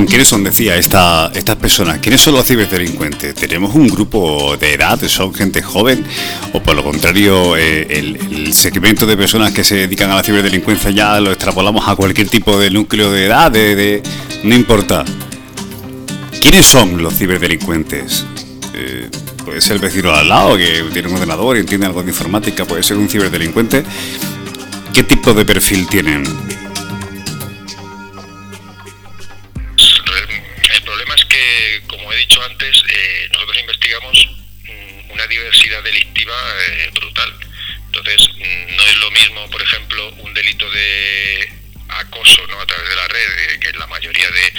¿Quiénes 0.05 0.29
son? 0.29 0.45
Decía 0.45 0.76
esta, 0.76 1.31
estas 1.35 1.57
personas. 1.57 2.00
¿Quiénes 2.00 2.21
son 2.21 2.35
los 2.35 2.45
ciberdelincuentes? 2.45 3.35
¿Tenemos 3.35 3.75
un 3.75 3.88
grupo 3.88 4.57
de 4.59 4.75
edad? 4.75 5.00
¿Son 5.07 5.33
gente 5.33 5.62
joven? 5.62 6.05
¿O 6.53 6.61
por 6.61 6.76
lo 6.76 6.85
contrario, 6.85 7.57
eh, 7.57 7.87
el, 7.88 8.53
segmento 8.53 9.07
de 9.07 9.17
personas 9.17 9.53
que 9.53 9.65
se 9.65 9.76
dedican 9.76 10.11
a 10.11 10.17
la 10.17 10.23
ciberdelincuencia 10.23 10.91
ya 10.91 11.19
lo 11.21 11.33
extrapolamos 11.33 11.88
a 11.88 11.97
cualquier 11.97 12.29
tipo 12.29 12.59
de 12.59 12.71
núcleo 12.71 13.11
de 13.11 13.26
edad? 13.26 13.50
De, 13.50 14.03
no 14.43 14.55
importa. 14.55 15.05
¿Quiénes 16.41 16.67
son 16.67 17.03
los 17.03 17.15
ciberdelincuentes? 17.15 18.26
Eh, 18.75 19.09
puede 19.45 19.61
ser 19.61 19.76
el 19.76 19.83
vecino 19.83 20.12
al 20.12 20.29
lado 20.29 20.57
que 20.57 20.85
tiene 20.93 21.09
un 21.09 21.15
ordenador 21.15 21.57
y 21.57 21.61
entiende 21.61 21.87
algo 21.87 22.03
de 22.03 22.11
informática, 22.11 22.67
puede 22.67 22.83
ser 22.83 22.99
un 22.99 23.09
ciberdelincuente. 23.09 23.83
¿Qué 24.93 25.03
tipo 25.05 25.33
de 25.33 25.45
perfil 25.45 25.87
tienen? 25.87 26.25
Eh, 36.33 36.90
brutal. 36.95 37.33
Entonces, 37.87 38.28
mm, 38.37 38.76
no 38.76 38.85
es 38.85 38.97
lo 38.97 39.11
mismo, 39.11 39.50
por 39.50 39.62
ejemplo, 39.62 40.09
un 40.18 40.35
delito 40.35 40.68
de 40.71 41.52
acoso 41.88 42.47
¿no? 42.49 42.61
a 42.61 42.66
través 42.66 42.88
de 42.88 42.97
la 42.97 43.09
red, 43.09 43.38
eh, 43.38 43.61
que 43.61 43.73
la 43.73 43.87
mayoría 43.87 44.28
de, 44.30 44.52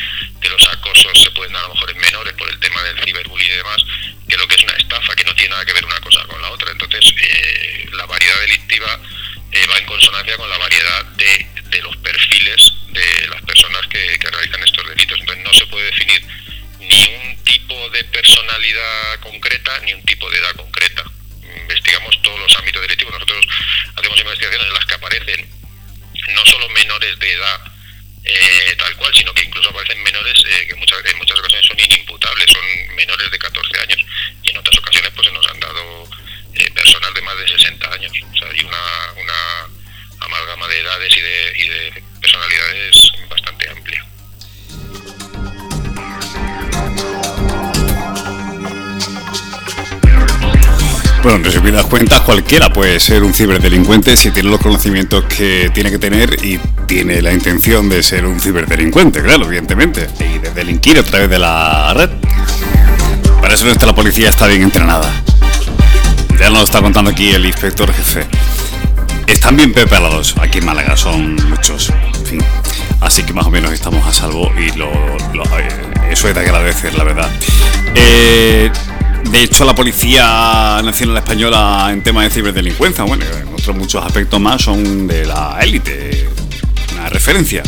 los 0.50 0.68
acosos 0.70 1.12
se 1.22 1.30
pueden 1.32 1.52
dar 1.52 1.66
a 1.66 1.68
lo 1.68 1.74
mejor 1.74 1.92
en 1.92 1.98
menores 1.98 2.34
por 2.34 2.50
el 2.50 2.58
tema 2.60 2.82
del 2.84 3.04
ciberbullying 3.04 3.52
y 3.52 3.58
demás, 3.58 3.84
que 4.30 4.38
lo 4.38 4.48
que 4.48 4.56
es 4.56 4.64
una 4.64 4.74
estafa, 4.78 5.14
que 5.14 5.26
no 5.26 5.36
tiene 5.36 5.50
nada 5.50 5.66
que 5.66 5.74
ver 5.74 5.86
una 5.86 6.00
cosa 6.00 6.24
con 6.26 6.42
la 6.42 6.50
otra. 6.50 6.72
Entonces, 6.72 7.14
eh, 7.22 7.90
la 7.92 8.06
variedad 8.06 8.40
delictiva 8.40 8.98
va 8.98 9.78
en 9.78 9.86
consonancia 9.86 10.38
con 10.38 10.50
la 10.50 10.58
variedad 10.58 11.06
de, 11.18 11.82
los 11.82 11.98
perfiles 11.98 12.74
de 12.90 13.28
las 13.28 13.42
personas 13.42 13.86
que 13.88 14.18
realizan 14.32 14.64
estos 14.64 14.88
delitos. 14.88 15.20
Entonces, 15.20 15.44
no 15.44 15.54
se 15.54 15.68
puede 15.68 15.86
definir 15.88 16.26
ni 16.80 17.16
un 17.16 17.44
tipo 17.44 17.90
de 17.90 18.04
personalidad 18.06 19.20
concreta 19.20 19.80
ni 19.80 19.94
un 19.94 20.04
tipo 20.04 20.30
de 20.30 20.38
edad 20.38 20.56
concreta. 20.56 21.04
Investigamos 21.62 22.22
todos 22.22 22.40
los 22.40 22.58
ámbitos 22.58 22.82
delictivos. 22.82 23.14
Nosotros 23.14 23.46
hacemos 23.96 24.20
investigaciones 24.20 24.68
en 24.68 24.74
las 24.74 24.86
que 24.86 24.94
aparecen 24.96 25.50
no 26.34 26.46
solo 26.46 26.70
menores 26.70 27.18
de 27.20 27.32
edad 27.34 27.62
eh, 28.30 28.76
tal 28.78 28.96
cual, 28.98 29.14
sino 29.16 29.34
que 29.34 29.44
incluso 29.44 29.70
aparecen 29.70 30.04
menores 30.04 30.38
eh, 30.46 30.68
que 30.68 30.76
muchas, 30.76 31.00
en 31.06 31.18
muchas 31.18 31.40
ocasiones 31.40 31.66
son 31.66 31.80
inimputables, 31.80 32.52
son 32.52 32.96
menores 32.96 33.32
de 33.32 33.40
14 33.40 33.80
años 33.80 34.06
y 34.44 34.50
en 34.50 34.58
otras 34.58 34.78
ocasiones 34.78 35.12
pues 35.16 35.28
se 35.28 35.34
nos 35.34 35.48
han 35.48 35.60
dado 35.62 36.10
eh, 36.56 36.72
personas 36.72 37.14
de 37.14 37.22
más 37.22 37.38
de 37.38 37.48
60 37.48 37.94
años. 37.94 38.12
O 38.34 38.38
sea, 38.38 38.50
hay 38.50 38.64
una, 38.66 39.14
una 39.16 39.68
amalgama 40.20 40.68
de 40.68 40.80
edades 40.80 41.16
y 41.16 41.22
de, 41.22 41.54
y 41.58 41.68
de 41.70 42.04
Bueno, 51.28 51.40
en 51.40 51.44
resumidas 51.44 51.86
cuentas, 51.88 52.22
cualquiera 52.22 52.72
puede 52.72 53.02
ser 53.02 53.22
un 53.22 53.34
ciberdelincuente 53.34 54.16
si 54.16 54.32
tiene 54.32 54.50
los 54.50 54.62
conocimientos 54.62 55.26
que 55.26 55.70
tiene 55.74 55.92
que 55.92 56.00
tener 56.00 56.42
y 56.42 56.58
tiene 56.88 57.22
la 57.22 57.34
intención 57.34 57.90
de 57.90 58.02
ser 58.02 58.26
un 58.26 58.40
ciberdelincuente, 58.40 59.22
claro, 59.22 59.44
evidentemente, 59.44 60.08
y 60.22 60.40
de 60.40 60.52
delinquir 60.52 60.98
a 60.98 61.04
través 61.04 61.30
de 61.30 61.38
la 61.38 61.94
red. 61.94 62.12
Para 63.42 63.56
eso 63.56 63.66
nuestra 63.66 63.94
policía 63.94 64.30
está 64.30 64.48
bien 64.48 64.62
entrenada. 64.62 65.12
Ya 66.40 66.46
nos 66.46 66.60
lo 66.60 66.64
está 66.64 66.82
contando 66.82 67.12
aquí 67.12 67.32
el 67.32 67.46
inspector 67.46 67.94
jefe. 67.94 68.26
Están 69.28 69.58
bien 69.58 69.74
preparados 69.74 70.34
aquí 70.40 70.60
en 70.60 70.66
Málaga, 70.66 70.96
son 70.96 71.36
muchos. 71.50 71.92
Así 73.02 73.24
que 73.24 73.34
más 73.34 73.46
o 73.48 73.52
menos 73.52 73.74
estamos 73.74 74.08
a 74.08 74.14
salvo 74.14 74.50
y 74.58 74.72
lo, 74.78 74.90
eh, 74.90 75.68
eso 76.10 76.30
es 76.30 76.36
de 76.36 76.40
agradecer, 76.40 76.94
la 76.96 77.04
verdad. 77.04 77.30
Eh, 77.96 78.72
de 79.24 79.44
hecho, 79.44 79.66
la 79.66 79.76
Policía 79.76 80.82
Nacional 80.84 81.18
Española 81.18 81.90
en 81.92 82.02
temas 82.02 82.26
de 82.26 82.30
ciberdelincuencia, 82.30 83.04
bueno, 83.04 83.26
en 83.26 83.54
otros 83.54 83.76
muchos 83.76 84.04
aspectos 84.04 84.40
más, 84.40 84.62
son 84.62 85.08
de 85.08 85.26
la 85.26 85.60
élite, 85.62 86.30
una 86.94 87.10
referencia. 87.10 87.64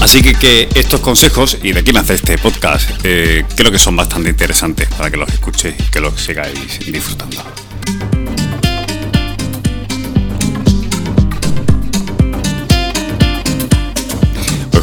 Así 0.00 0.20
que, 0.20 0.34
que, 0.34 0.68
estos 0.74 1.00
consejos, 1.00 1.58
y 1.62 1.72
de 1.72 1.80
aquí 1.80 1.92
nace 1.92 2.14
este 2.14 2.36
podcast, 2.36 2.90
eh, 3.04 3.44
creo 3.56 3.70
que 3.72 3.78
son 3.78 3.96
bastante 3.96 4.28
interesantes 4.28 4.88
para 4.88 5.10
que 5.10 5.16
los 5.16 5.28
escuchéis 5.30 5.76
que 5.90 6.00
los 6.00 6.20
sigáis 6.20 6.80
disfrutando. 6.86 7.42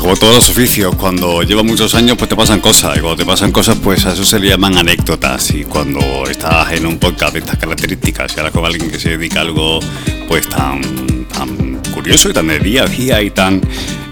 Como 0.01 0.15
todos 0.15 0.34
los 0.34 0.50
oficios, 0.50 0.96
cuando 0.96 1.43
lleva 1.43 1.62
muchos 1.62 1.93
años, 1.93 2.17
pues 2.17 2.27
te 2.27 2.36
pasan 2.36 2.60
cosas. 2.60 2.98
Y 2.98 3.01
cuando 3.01 3.17
te 3.17 3.25
pasan 3.25 3.51
cosas, 3.51 3.77
pues 3.84 4.03
a 4.08 4.13
eso 4.13 4.25
se 4.25 4.39
le 4.39 4.48
llaman 4.48 4.75
anécdotas. 4.75 5.51
Y 5.51 5.63
cuando 5.63 6.00
estás 6.27 6.72
en 6.72 6.88
un 6.88 6.98
podcast 6.98 7.34
de 7.34 7.39
estas 7.39 7.60
características, 7.60 8.34
y 8.36 8.39
ahora 8.39 8.50
con 8.50 8.65
alguien 8.65 8.89
que 8.89 9.00
se 9.00 9.10
dedica 9.10 9.39
a 9.39 9.41
algo, 9.43 9.79
pues 10.27 10.50
tan, 10.50 10.81
tan 11.25 11.75
curioso 11.93 12.31
y 12.31 12.34
tan 12.34 12.48
de 12.48 12.58
día 12.58 12.84
a 12.84 12.88
día 12.88 13.22
y 13.22 13.29
tan. 13.29 13.62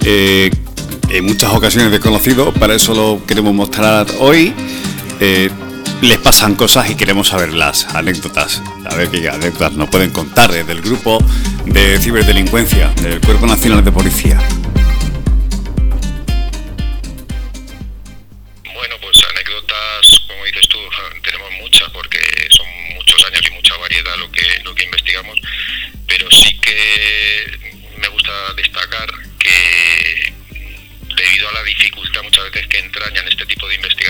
Eh, 0.05 0.51
en 1.09 1.25
muchas 1.25 1.51
ocasiones 1.51 1.89
desconocido, 1.89 2.53
para 2.53 2.75
eso 2.75 2.93
lo 2.93 3.25
queremos 3.25 3.55
mostrar 3.55 4.05
hoy. 4.19 4.53
Eh, 5.19 5.49
les 6.03 6.19
pasan 6.19 6.53
cosas 6.53 6.87
y 6.91 6.95
queremos 6.95 7.29
saber 7.29 7.51
las 7.51 7.87
anécdotas. 7.95 8.61
A 8.85 8.93
ver 8.93 9.09
qué 9.09 9.27
anécdotas 9.27 9.73
nos 9.73 9.89
pueden 9.89 10.11
contar 10.11 10.51
desde 10.51 10.71
el 10.71 10.81
grupo 10.83 11.17
de 11.65 11.97
ciberdelincuencia 11.97 12.93
del 13.01 13.19
Cuerpo 13.21 13.47
Nacional 13.47 13.83
de 13.83 13.91
Policía. 13.91 14.39
dificultad 31.69 32.23
muchas 32.23 32.51
veces 32.51 32.67
que 32.67 32.79
entrañan 32.79 33.27
este 33.27 33.45
tipo 33.45 33.67
de 33.67 33.75
investigaciones. 33.75 34.08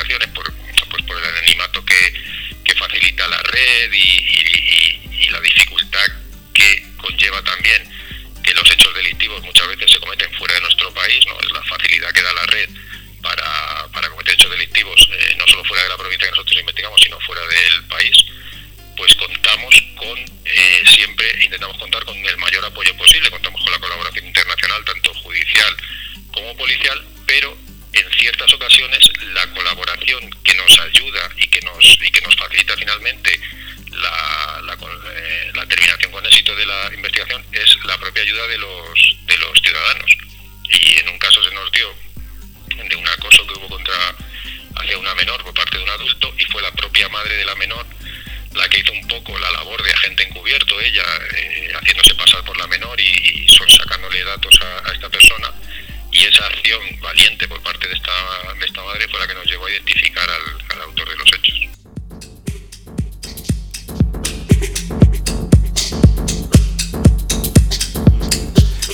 identificar 59.80 60.28
al, 60.30 60.82
autor 60.82 61.10
de 61.10 61.16
los 61.16 61.28
hechos. 61.34 61.56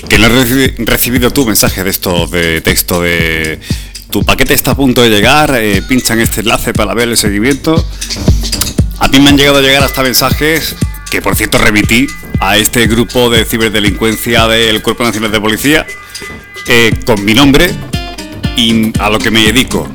Que 0.09 0.17
no 0.19 0.27
he 0.27 0.85
recibido 0.85 1.31
tu 1.31 1.45
mensaje 1.45 1.83
de 1.83 1.89
esto 1.89 2.27
de 2.27 2.61
texto 2.61 3.01
de 3.01 3.59
tu 4.11 4.23
paquete 4.23 4.53
está 4.53 4.71
a 4.71 4.75
punto 4.75 5.01
de 5.01 5.09
llegar, 5.09 5.53
eh, 5.55 5.81
pinchan 5.81 6.19
este 6.21 6.41
enlace 6.41 6.73
para 6.73 6.93
ver 6.93 7.09
el 7.09 7.17
seguimiento. 7.17 7.83
A 8.99 9.07
mí 9.09 9.19
me 9.19 9.29
han 9.29 9.37
llegado 9.37 9.57
a 9.57 9.61
llegar 9.61 9.83
hasta 9.83 10.03
mensajes 10.03 10.75
que 11.09 11.21
por 11.21 11.35
cierto 11.35 11.57
remití 11.57 12.07
a 12.39 12.57
este 12.57 12.87
grupo 12.87 13.29
de 13.29 13.45
ciberdelincuencia 13.45 14.47
del 14.47 14.81
Cuerpo 14.81 15.03
Nacional 15.03 15.31
de 15.31 15.41
Policía 15.41 15.85
eh, 16.67 16.93
con 17.05 17.23
mi 17.25 17.33
nombre 17.33 17.69
y 18.55 18.93
a 18.99 19.09
lo 19.09 19.19
que 19.19 19.31
me 19.31 19.41
dedico 19.41 19.91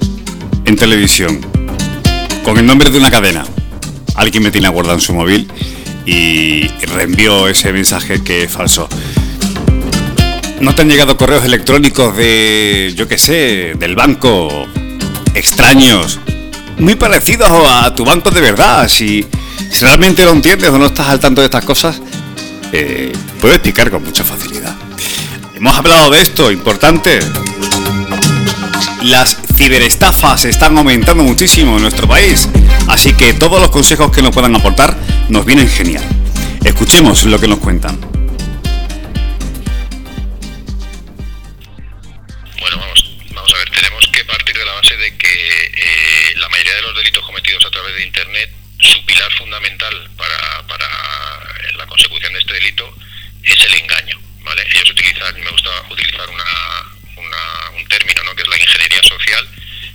en 0.71 0.77
televisión 0.77 1.41
con 2.45 2.57
el 2.57 2.65
nombre 2.65 2.91
de 2.91 2.99
una 2.99 3.11
cadena. 3.11 3.45
Alguien 4.15 4.45
me 4.45 4.53
tiene 4.53 4.69
guardado 4.69 4.95
en 4.95 5.01
su 5.01 5.13
móvil 5.13 5.51
y 6.07 6.69
reenvió 6.95 7.49
ese 7.49 7.73
mensaje 7.73 8.23
que 8.23 8.45
es 8.45 8.53
falso. 8.53 8.89
¿No 10.61 10.73
te 10.73 10.83
han 10.83 10.89
llegado 10.89 11.17
correos 11.17 11.45
electrónicos 11.45 12.17
de, 12.17 12.93
yo 12.97 13.09
qué 13.09 13.19
sé, 13.19 13.75
del 13.79 13.97
banco? 13.97 14.69
Extraños. 15.35 16.21
Muy 16.79 16.95
parecidos 16.95 17.51
a 17.51 17.93
tu 17.93 18.05
banco 18.05 18.31
de 18.31 18.41
verdad. 18.41 18.87
Si, 18.89 19.27
realmente 19.81 20.25
lo 20.25 20.31
entiendes 20.31 20.71
o 20.71 20.79
no 20.79 20.87
estás 20.87 21.09
al 21.09 21.19
tanto 21.19 21.41
de 21.41 21.47
estas 21.47 21.65
cosas, 21.65 22.01
eh, 22.73 23.13
puedo 23.41 23.55
explicar 23.55 23.91
con 23.91 24.05
mucha 24.05 24.23
facilidad. 24.23 24.77
Hemos 25.57 25.77
hablado 25.77 26.11
de 26.11 26.23
esto, 26.23 26.53
importante 26.53 27.19
las 29.03 29.37
ciberestafas 29.57 30.45
están 30.45 30.77
aumentando 30.77 31.23
muchísimo 31.23 31.77
en 31.77 31.83
nuestro 31.83 32.07
país, 32.07 32.49
así 32.89 33.15
que 33.15 33.33
todos 33.35 33.61
los 33.61 33.71
consejos 33.71 34.11
que 34.13 34.23
nos 34.23 34.33
puedan 34.33 34.55
aportar 34.55 34.97
nos 35.29 35.45
vienen 35.45 35.69
genial. 35.69 36.05
Escuchemos 36.65 37.25
lo 37.25 37.41
que 37.41 37.49
nos 37.49 37.59
cuentan. 37.59 37.99
Bueno, 42.61 42.77
vamos, 42.77 43.17
vamos 43.35 43.55
a 43.55 43.59
ver, 43.59 43.71
tenemos 43.71 44.07
que 44.13 44.25
partir 44.25 44.55
de 44.55 44.65
la 44.65 44.73
base 44.73 44.97
de 44.97 45.17
que 45.17 45.29
eh, 45.29 46.35
la 46.37 46.49
mayoría 46.51 46.75
de 46.75 46.83
los 46.83 46.97
delitos 46.97 47.25
cometidos 47.25 47.65
a 47.65 47.71
través 47.71 47.95
de 47.95 48.05
Internet, 48.05 48.51
su 48.79 49.05
pilar 49.07 49.33
fundamental 49.39 50.11
para, 50.17 50.31
la 51.77 51.87
consecución 51.87 52.33
de 52.35 52.39
este 52.39 52.55
delito 52.55 52.95
es 53.43 53.65
el 53.65 53.75
engaño. 53.75 54.21
¿vale? 54.43 54.63
Ellos 54.75 54.91
utilizan, 54.91 55.41
me 55.41 55.51
gusta 55.51 55.71
utilizar 55.91 56.29
un 56.29 57.89
término 57.89 58.20
ingeniería 58.61 59.03
social, 59.03 59.49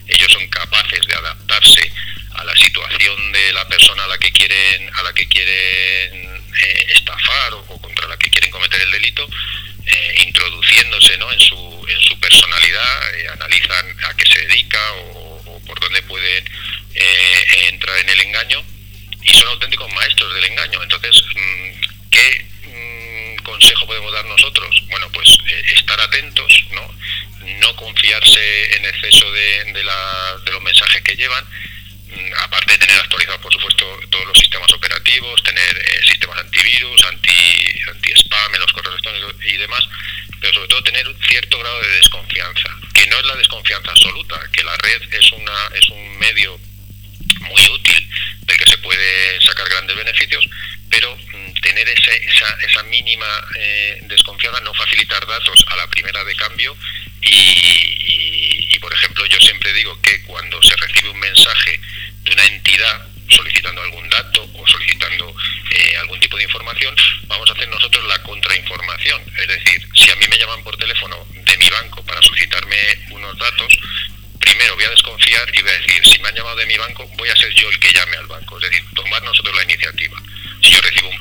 ellos 0.07 0.31
son 0.31 0.47
capaces 0.47 1.05
de 1.07 1.15
adaptarse 1.15 1.91
a 2.35 2.43
la 2.43 2.55
situación 2.55 3.31
de 3.31 3.53
la 3.53 3.67
persona 3.67 4.03
a 4.03 4.07
la 4.07 4.17
que 4.17 4.31
quieren, 4.31 4.89
a 4.93 5.03
la 5.03 5.13
que 5.13 5.27
quieren 5.27 6.43
eh, 6.63 6.85
estafar 6.89 7.53
o, 7.53 7.63
contra 7.81 8.07
la 8.07 8.17
que 8.17 8.29
quieren 8.29 8.51
cometer 8.51 8.81
el 8.81 8.91
delito, 8.91 9.27
eh, 9.85 10.15
introduciéndose 10.25 11.17
¿no? 11.17 11.31
en, 11.31 11.39
su, 11.39 11.85
en 11.89 12.01
su 12.01 12.19
personalidad, 12.19 13.15
eh, 13.15 13.27
analizan 13.29 14.03
a 14.03 14.13
qué 14.15 14.29
se 14.29 14.39
dedica 14.47 14.79
o, 14.93 15.61
por 15.65 15.79
dónde 15.79 16.01
puede 16.03 16.43
entrar 17.67 17.97
en 17.97 18.09
el 18.09 18.21
engaño 18.21 18.63
y 19.23 19.33
son 19.33 19.47
auténticos 19.47 19.91
maestros 19.93 20.33
del 20.35 20.45
engaño. 20.45 20.83
Entonces, 20.83 21.23
mmm, 21.35 21.74
consejo 23.45 23.85
podemos 23.85 24.11
dar 24.11 24.25
nosotros? 24.25 24.83
Bueno, 24.89 25.09
pues 25.13 25.37
eh, 25.47 25.63
estar 25.77 25.99
atentos, 26.01 26.65
¿no? 26.71 26.93
No 27.59 27.75
confiarse 27.75 28.75
en 28.75 28.85
exceso 28.85 29.31
de, 29.31 29.83
los 30.51 30.61
mensajes 30.61 31.01
que 31.03 31.15
llevan, 31.15 31.45
mm, 32.09 32.33
aparte 32.43 32.73
de 32.73 32.79
tener 32.79 32.99
actualizados, 32.99 33.41
por 33.41 33.53
supuesto, 33.53 33.99
todos 34.09 34.27
los 34.27 34.37
sistemas 34.37 34.71
operativos, 34.73 35.43
tener 35.43 35.77
eh, 35.77 36.01
sistemas 36.09 36.39
antivirus, 36.39 37.03
anti 37.05 38.11
spam 38.15 38.55
en 38.55 38.61
los 38.61 38.71
correos 38.73 38.95
electrónicos 38.95 39.45
y 39.45 39.57
demás, 39.57 39.87
pero 40.41 40.53
sobre 40.53 40.67
todo 40.67 40.83
tener 40.83 41.07
un 41.07 41.17
cierto 41.27 41.59
grado 41.59 41.81
de 41.81 41.89
desconfianza, 41.89 42.69
que 42.93 43.07
no 43.07 43.17
es 43.17 43.25
la 43.25 43.35
desconfianza 43.35 43.91
absoluta, 43.91 44.39
que 44.51 44.63
la 44.63 44.75
red 44.77 45.13
es, 45.13 45.31
una, 45.31 45.67
es 45.75 45.89
un 45.89 46.17
medio 46.19 46.59
muy 47.41 47.69
útil 47.69 48.04
esa, 52.61 52.83
mínima 52.83 53.25
eh, 53.57 53.99
desconfianza, 54.03 54.59
no 54.61 54.73
facilitar 54.73 55.25
datos 55.25 55.65
a 55.67 55.75
la 55.75 55.87
primera 55.87 56.23
de 56.23 56.35
cambio 56.35 56.75
y, 57.21 58.79
por 58.79 58.93
ejemplo, 58.93 59.25
yo 59.25 59.37
siempre 59.39 59.73
digo 59.73 59.99
que 60.01 60.21
cuando 60.23 60.61
se 60.61 60.75
recibe 60.75 61.09
un 61.09 61.19
mensaje 61.19 61.79
de 62.21 62.31
una 62.33 62.45
entidad 62.45 63.07
solicitando 63.29 63.81
algún 63.81 64.07
dato 64.09 64.47
o 64.53 64.67
solicitando 64.67 65.35
eh, 65.71 65.97
algún 65.97 66.19
tipo 66.19 66.37
de 66.37 66.43
información, 66.43 66.95
vamos 67.23 67.49
a 67.49 67.53
hacer 67.53 67.67
nosotros 67.69 68.05
la 68.05 68.21
contrainformación. 68.21 69.21
Es 69.37 69.47
decir, 69.47 69.87
si 69.95 70.11
a 70.11 70.15
mí 70.17 70.25
me 70.29 70.37
llaman 70.37 70.63
por 70.63 70.77
teléfono 70.77 71.25
de 71.33 71.57
mi 71.57 71.69
banco 71.69 72.03
para 72.05 72.21
solicitarme 72.21 72.77
unos 73.09 73.37
datos, 73.37 73.77
primero 74.39 74.75
voy 74.75 74.85
a 74.85 74.89
desconfiar 74.89 75.49
y 75.53 75.61
voy 75.61 75.71
a 75.71 75.79
decir, 75.79 76.05
si 76.05 76.19
me 76.19 76.29
han 76.29 76.35
llamado 76.35 76.57
de 76.57 76.65
mi 76.67 76.77
banco, 76.77 77.07
voy 77.17 77.29
a 77.29 77.35
ser 77.35 77.51
yo 77.53 77.69
el 77.69 77.79
que 77.79 77.91
llame 77.91 78.17
al 78.17 78.27
banco. 78.27 78.57
Es 78.57 78.69
decir, 78.69 78.85
tomar 78.95 79.21
nosotros 79.23 79.55
la 79.55 79.63
iniciativa. 79.63 80.21
Si 80.61 80.69
yo 80.71 80.81
recibo 80.81 81.09
un 81.09 81.14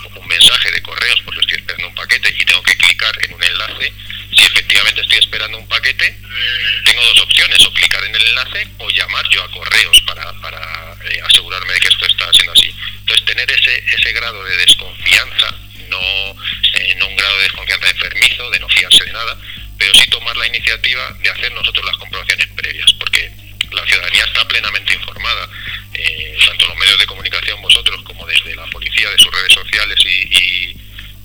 dos 7.04 7.20
opciones, 7.20 7.64
o 7.66 7.72
clicar 7.72 8.02
en 8.04 8.14
el 8.14 8.26
enlace 8.26 8.68
o 8.78 8.90
llamar 8.90 9.28
yo 9.30 9.42
a 9.42 9.50
correos 9.50 10.00
para, 10.02 10.32
para 10.40 10.96
eh, 11.04 11.20
asegurarme 11.24 11.72
de 11.74 11.80
que 11.80 11.88
esto 11.88 12.06
está 12.06 12.32
siendo 12.32 12.52
así. 12.52 12.74
Entonces, 13.00 13.24
tener 13.26 13.50
ese, 13.50 13.84
ese 13.94 14.12
grado 14.12 14.42
de 14.44 14.56
desconfianza, 14.56 15.54
no, 15.88 16.00
eh, 16.00 16.98
un 17.06 17.16
grado 17.16 17.36
de 17.38 17.42
desconfianza 17.44 17.90
enfermizo, 17.90 18.50
de 18.50 18.60
no 18.60 18.68
fiarse 18.68 19.04
de 19.04 19.12
nada, 19.12 19.38
pero 19.78 19.94
sí 19.94 20.06
tomar 20.08 20.36
la 20.36 20.46
iniciativa 20.46 21.10
de 21.22 21.30
hacer 21.30 21.52
nosotros 21.52 21.84
las 21.84 21.96
comprobaciones 21.96 22.46
previas, 22.56 22.92
porque 22.94 23.30
la 23.70 23.84
ciudadanía 23.86 24.24
está 24.24 24.46
plenamente 24.48 24.94
informada, 24.94 25.48
eh, 25.94 26.38
tanto 26.46 26.66
los 26.66 26.76
medios 26.76 26.98
de 26.98 27.06
comunicación 27.06 27.60
vosotros 27.60 28.02
como 28.02 28.26
desde 28.26 28.54
la 28.54 28.66
policía, 28.66 29.10
de 29.10 29.18
sus 29.18 29.32
redes 29.32 29.52
sociales 29.52 29.98
y, 30.04 30.08
y, 30.08 30.76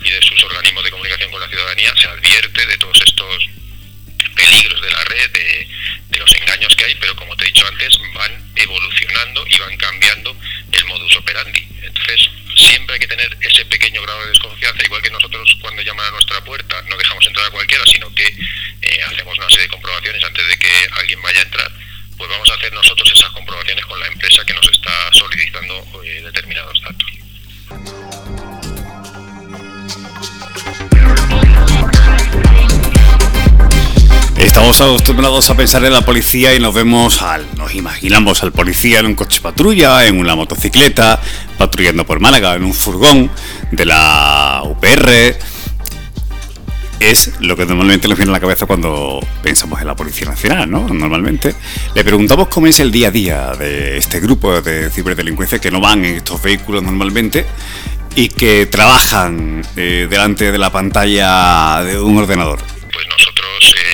y 0.04 0.12
de 0.12 0.22
sus 0.22 0.44
organismos 0.44 0.84
de 0.84 0.92
comunicación 0.92 1.32
con 1.32 1.42
la 1.42 1.48
ciudadanía, 1.48 1.94
se 1.96 2.08
advierte 2.08 2.66
de 2.66 2.78
todos 2.78 3.00
estos 3.06 3.50
peligros 4.50 4.82
de 4.82 4.90
la 4.90 5.04
red, 5.04 5.32
de, 5.32 5.68
de 6.10 6.20
los 6.20 6.32
engaños 6.34 6.76
que 6.76 6.86
hay, 6.86 6.96
pero 6.96 7.16
como 7.16 7.36
te 7.36 7.44
he 7.44 7.48
dicho 7.48 7.68
antes, 7.68 7.98
van 8.16 8.52
evolucionando 8.56 9.46
y 9.48 9.58
van 9.60 9.78
cambiando 9.78 10.36
el 10.72 10.86
modus 10.86 11.16
operandi. 11.18 11.68
Entonces, 11.84 12.30
siempre 12.56 12.96
hay 12.96 13.00
que 13.00 13.08
tener 13.08 13.38
ese 13.42 13.66
pequeño 13.66 14.02
grado 14.02 14.22
de 14.22 14.30
desconfianza, 14.30 14.84
igual 14.84 15.02
que 15.02 15.12
nosotros 15.12 15.58
cuando 15.62 15.82
llaman 15.84 16.08
a 16.08 16.12
nuestra 16.12 16.44
puerta 16.44 16.82
no 16.90 16.98
dejamos 16.98 17.26
entrar 17.28 17.46
a 17.46 17.52
cualquiera, 17.52 17.84
sino 17.86 18.14
que 18.16 18.26
eh, 18.26 19.04
hacemos 19.04 19.38
una 19.38 19.50
serie 19.50 19.64
de 19.64 19.70
comprobaciones 19.70 20.24
antes 20.24 20.48
de 20.48 20.58
que 20.58 20.88
alguien 20.94 21.22
vaya 21.22 21.40
a 21.40 21.44
entrar, 21.44 21.72
pues 22.18 22.30
vamos 22.30 22.50
a 22.50 22.56
hacer 22.56 22.74
nosotros 22.74 23.12
esas 23.12 23.30
comprobaciones 23.32 23.86
con 23.86 24.00
la 24.00 24.08
empresa 24.08 24.44
que 24.46 24.54
nos 24.54 24.68
está 24.70 25.14
solicitando 25.14 25.86
eh, 26.04 26.22
determinados 26.24 26.82
datos. 26.82 27.10
Estamos 34.50 34.82
acostumbrados 34.82 35.48
a 35.52 35.56
pensar 35.56 35.86
en 35.86 35.94
la 35.94 36.02
policía 36.02 36.56
y 36.56 36.60
nos 36.60 36.74
vemos 36.74 37.22
al, 37.22 37.46
nos 37.56 37.76
imaginamos 37.76 38.42
al 38.42 38.52
policía 38.52 38.98
en 38.98 39.06
un 39.06 39.14
coche 39.14 39.42
patrulla, 39.42 40.08
en 40.08 40.20
una 40.20 40.36
motocicleta, 40.36 41.22
patrullando 41.60 42.04
por 42.04 42.20
Málaga, 42.20 42.56
en 42.56 42.64
un 42.64 42.74
furgón 42.74 43.30
de 43.72 43.86
la 43.86 44.64
UPR. 44.66 45.38
Es 47.00 47.34
lo 47.42 47.56
que 47.56 47.68
normalmente 47.68 48.08
nos 48.08 48.18
viene 48.18 48.32
a 48.32 48.34
la 48.34 48.40
cabeza 48.40 48.66
cuando 48.66 49.20
pensamos 49.44 49.80
en 49.82 49.88
la 49.88 49.96
Policía 49.96 50.28
Nacional, 50.28 50.70
¿no? 50.70 50.88
Normalmente. 50.88 51.54
Le 51.94 52.04
preguntamos 52.04 52.48
cómo 52.48 52.66
es 52.66 52.80
el 52.80 52.92
día 52.92 53.10
a 53.10 53.12
día 53.12 53.52
de 53.52 53.98
este 53.98 54.20
grupo 54.20 54.62
de 54.64 54.90
ciberdelincuencia 54.90 55.60
que 55.60 55.70
no 55.70 55.80
van 55.80 56.04
en 56.06 56.16
estos 56.16 56.42
vehículos 56.42 56.82
normalmente 56.82 57.46
y 58.16 58.30
que 58.30 58.66
trabajan 58.66 59.62
eh, 59.76 60.08
delante 60.10 60.52
de 60.52 60.58
la 60.58 60.72
pantalla 60.72 61.84
de 61.84 62.00
un 62.00 62.18
ordenador. 62.18 62.58
Pues 62.92 63.06
nosotros 63.08 63.76
eh, 63.78 63.89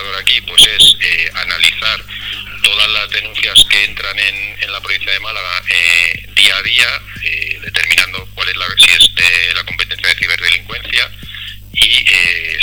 mediador 0.00 0.22
aquí 0.22 0.40
pues 0.42 0.66
es 0.66 0.96
eh, 1.00 1.30
analizar 1.34 2.04
todas 2.62 2.88
las 2.88 3.10
denuncias 3.10 3.64
que 3.68 3.84
entran 3.84 4.18
en, 4.18 4.72
la 4.72 4.80
provincia 4.80 5.12
de 5.12 5.20
Málaga 5.20 5.62
eh, 5.68 6.26
día 6.36 6.56
a 6.56 6.62
día, 6.62 7.02
eh, 7.24 7.58
determinando 7.62 8.28
cuál 8.34 8.48
es 8.48 8.56
la, 8.56 8.66
si 8.78 8.90
es 8.90 9.14
de 9.14 9.54
la 9.54 9.64
competencia 9.64 10.08
de 10.08 10.14
ciberdelincuencia 10.14 11.10
y 11.72 12.04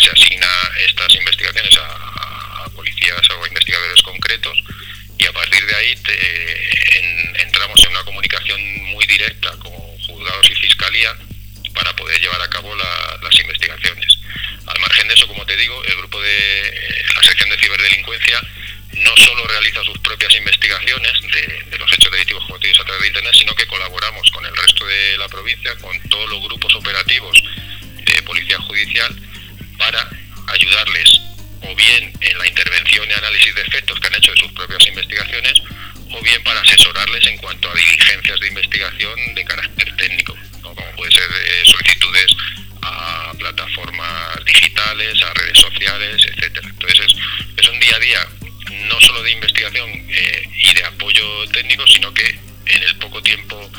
se 0.02 0.10
asigna 0.10 0.48
estas 0.88 1.14
investigaciones 1.16 1.78
a, 1.78 2.70
policías 2.76 3.30
o 3.32 3.44
a 3.44 3.48
investigadores 3.48 4.02
concretos 4.04 4.58
y 5.18 5.26
a 5.26 5.34
partir 5.34 5.66
de 5.66 5.76
ahí 5.76 5.96
entramos 7.40 7.84
en 7.84 7.92
una 7.92 8.04
comunicación 8.04 8.62
muy 8.86 9.06
directa 9.06 9.52
con 9.60 9.74
juzgados 10.06 10.50
y 10.50 10.56
fiscalía 10.56 11.14
para 11.74 11.96
poder 11.96 12.22
llevar 12.22 12.42
a 12.42 12.50
cabo 12.50 12.74
las 12.76 13.40
investigaciones 13.40 14.17
margen 14.88 15.08
de 15.10 15.14
eso, 15.16 15.28
como 15.28 15.46
te 15.46 15.58
digo, 15.58 15.84
el 15.84 15.96
grupo 15.98 16.22
de 16.22 16.68
eh, 16.68 17.06
la 17.16 17.24
sección 17.24 17.50
de 17.50 17.58
ciberdelincuencia 17.58 18.42
no 18.94 19.16
solo 19.18 19.46
realiza 19.46 19.84
sus 19.84 19.98
propias 20.00 20.34
investigaciones 20.36 21.12
de, 21.22 21.78
los 21.78 21.92
hechos 21.94 22.12
delictivos 22.12 22.46
cometidos 22.48 22.80
a 22.80 22.86
través 22.86 23.02
de 23.02 23.08
Internet, 23.10 23.36
sino 23.38 23.54
que 23.54 23.68
colaboramos 23.68 24.32
con 24.32 24.46
el 24.46 24.56
resto 24.56 24.86
de 24.86 25.18
la 25.18 25.28
provincia, 25.28 25.76
con 25.78 26.00
todos 26.10 26.30
los 26.30 26.42
grupos 26.42 26.74
operativos 26.76 27.44
de 28.06 28.22
Policía 28.24 28.58
Judicial, 28.60 29.14
para 29.78 30.10
ayudarles 30.48 31.20
o 31.62 31.76
bien 31.76 32.14
en 32.22 32.38
la 32.38 32.48
intervención 32.48 33.08
y 33.10 33.14
análisis 33.14 33.54
de 33.56 33.62
efectos 33.62 34.00
que 34.00 34.08
han 34.08 34.16
hecho 34.16 34.32
de 34.32 34.38
sus 34.38 34.52
propias 34.54 34.88
investigaciones, 34.88 35.62
o 36.12 36.22
bien 36.22 36.42
para 36.44 36.62
asesorarles 36.62 37.28
en 37.28 37.38
cuanto 37.38 37.70
a 37.70 37.76
diligencias 37.76 38.40
de 38.40 38.48
investigación 38.48 39.36
de 39.36 39.44
carácter 39.44 39.96
técnico, 39.98 40.36
como 40.62 40.82
puede 40.96 41.12
ser 41.12 41.30
eh, 41.30 41.64
solicitudes 41.66 42.37
a 42.88 43.34
plataformas 43.34 44.46
digitales, 44.46 45.22
a 45.24 45.34
redes 45.34 45.58
sociales, 45.58 46.26
etcétera. 46.26 46.68
Entonces 46.70 47.16
es, 47.58 47.68
un 47.68 47.80
día 47.80 47.96
a 47.96 48.00
día 48.00 48.28
no 48.90 49.00
solo 49.02 49.24
de 49.24 49.32
investigación 49.32 49.90
eh, 50.10 50.50
y 50.64 50.74
de 50.74 50.84
apoyo 50.86 51.48
técnico, 51.52 51.86
sino 51.88 52.14
que 52.14 52.28
en 52.66 52.84
el 52.84 52.96
poco 52.98 53.22
tiempo 53.22 53.70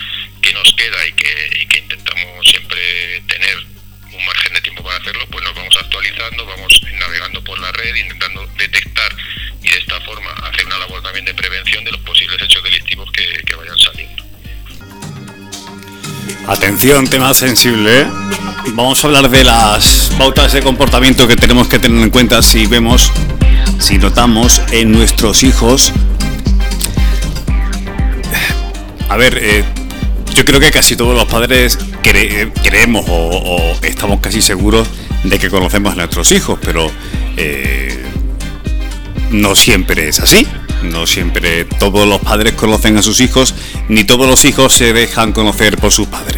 que 0.43 0.53
nos 0.53 0.73
queda 0.75 1.07
y 1.07 1.13
que, 1.13 1.51
y 1.61 1.67
que 1.67 1.79
intentamos 1.79 2.49
siempre 2.49 3.23
tener 3.27 3.59
un 4.13 4.25
margen 4.25 4.55
de 4.55 4.61
tiempo 4.61 4.83
para 4.83 4.97
hacerlo, 4.99 5.27
pues 5.31 5.45
nos 5.45 5.55
vamos 5.55 5.77
actualizando, 5.77 6.47
vamos 6.47 6.81
navegando 6.99 7.45
por 7.45 7.59
la 7.59 7.71
red, 7.73 7.95
intentando 7.95 8.47
detectar 8.59 9.15
y 9.63 9.69
de 9.69 9.79
esta 9.79 10.01
forma 10.01 10.31
hacer 10.31 10.67
una 10.67 10.79
labor 10.79 11.03
también 11.03 11.25
de 11.25 11.35
prevención 11.35 11.85
de 11.85 11.93
los 11.93 12.01
posibles 12.01 12.41
hechos 12.43 12.63
delictivos 12.63 13.11
que, 13.13 13.43
que 13.47 13.55
vayan 13.55 13.79
saliendo. 13.79 14.25
Atención, 16.49 17.09
tema 17.09 17.35
sensible. 17.35 18.01
¿eh? 18.01 18.07
Vamos 18.75 19.03
a 19.03 19.07
hablar 19.07 19.31
de 19.31 19.45
las 19.45 20.13
pautas 20.19 20.53
de 20.53 20.63
comportamiento 20.63 21.27
que 21.27 21.37
tenemos 21.37 21.69
que 21.69 21.79
tener 21.79 22.03
en 22.03 22.11
cuenta 22.11 22.43
si 22.43 22.67
vemos, 22.67 23.13
si 23.79 23.99
notamos 23.99 24.61
en 24.71 24.93
nuestros 24.93 25.43
hijos. 25.43 25.93
A 29.09 29.17
ver, 29.17 29.39
eh, 29.41 29.65
yo 30.35 30.45
creo 30.45 30.61
que 30.61 30.71
casi 30.71 30.97
todos 30.97 31.15
los 31.17 31.25
padres 31.27 31.79
creemos 32.03 33.05
o, 33.09 33.77
estamos 33.83 34.21
casi 34.21 34.41
seguros 34.41 34.87
de 35.25 35.39
que 35.39 35.51
conocemos 35.51 35.93
a 35.93 35.97
nuestros 35.97 36.31
hijos, 36.33 36.59
pero 36.63 36.91
eh, 37.37 38.05
no 39.31 39.55
siempre 39.55 40.09
es 40.09 40.21
así. 40.21 40.47
No 40.83 41.09
siempre 41.09 41.65
todos 41.65 42.07
los 42.07 42.21
padres 42.21 42.53
conocen 42.53 42.97
a 42.99 43.03
sus 43.03 43.21
hijos, 43.21 43.55
ni 43.89 44.05
todos 44.05 44.29
los 44.29 44.45
hijos 44.45 44.73
se 44.73 44.93
dejan 44.93 45.33
conocer 45.33 45.77
por 45.77 45.91
sus 45.91 46.07
padres. 46.07 46.38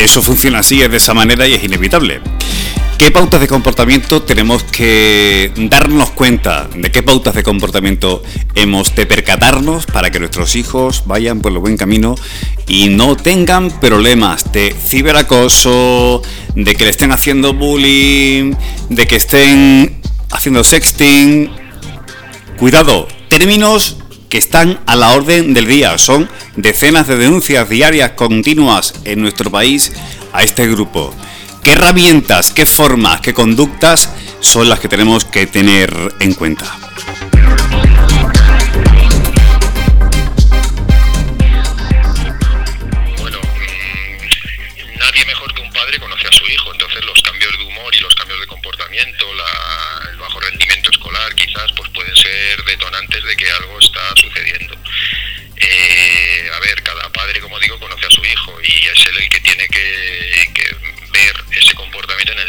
Eso 0.00 0.22
funciona 0.22 0.60
así, 0.60 0.80
es 0.80 0.90
de 0.90 0.96
esa 0.96 1.12
manera 1.12 1.46
y 1.46 1.52
es 1.52 1.62
inevitable. 1.62 2.22
¿Qué 2.96 3.10
pautas 3.10 3.38
de 3.38 3.46
comportamiento 3.46 4.22
tenemos 4.22 4.62
que 4.62 5.52
darnos 5.70 6.10
cuenta? 6.12 6.70
¿De 6.74 6.90
qué 6.90 7.02
pautas 7.02 7.34
de 7.34 7.42
comportamiento 7.42 8.22
hemos 8.54 8.94
de 8.94 9.04
percatarnos 9.04 9.84
para 9.84 10.10
que 10.10 10.18
nuestros 10.18 10.56
hijos 10.56 11.04
vayan 11.04 11.42
por 11.42 11.52
el 11.52 11.58
buen 11.58 11.76
camino 11.76 12.14
y 12.66 12.88
no 12.88 13.14
tengan 13.14 13.78
problemas 13.78 14.50
de 14.52 14.74
ciberacoso, 14.74 16.22
de 16.54 16.74
que 16.74 16.84
le 16.84 16.90
estén 16.90 17.12
haciendo 17.12 17.52
bullying, 17.52 18.54
de 18.88 19.06
que 19.06 19.16
estén 19.16 20.00
haciendo 20.30 20.64
sexting? 20.64 21.50
Cuidado, 22.56 23.06
términos 23.28 23.99
que 24.30 24.38
están 24.38 24.80
a 24.86 24.96
la 24.96 25.10
orden 25.10 25.52
del 25.52 25.66
día. 25.66 25.98
Son 25.98 26.30
decenas 26.56 27.06
de 27.06 27.18
denuncias 27.18 27.68
diarias 27.68 28.12
continuas 28.12 28.94
en 29.04 29.20
nuestro 29.20 29.50
país 29.50 29.92
a 30.32 30.42
este 30.42 30.66
grupo. 30.68 31.12
¿Qué 31.62 31.72
herramientas, 31.72 32.52
qué 32.52 32.64
formas, 32.64 33.20
qué 33.20 33.34
conductas 33.34 34.08
son 34.40 34.70
las 34.70 34.80
que 34.80 34.88
tenemos 34.88 35.26
que 35.26 35.46
tener 35.46 35.92
en 36.20 36.32
cuenta? 36.32 36.89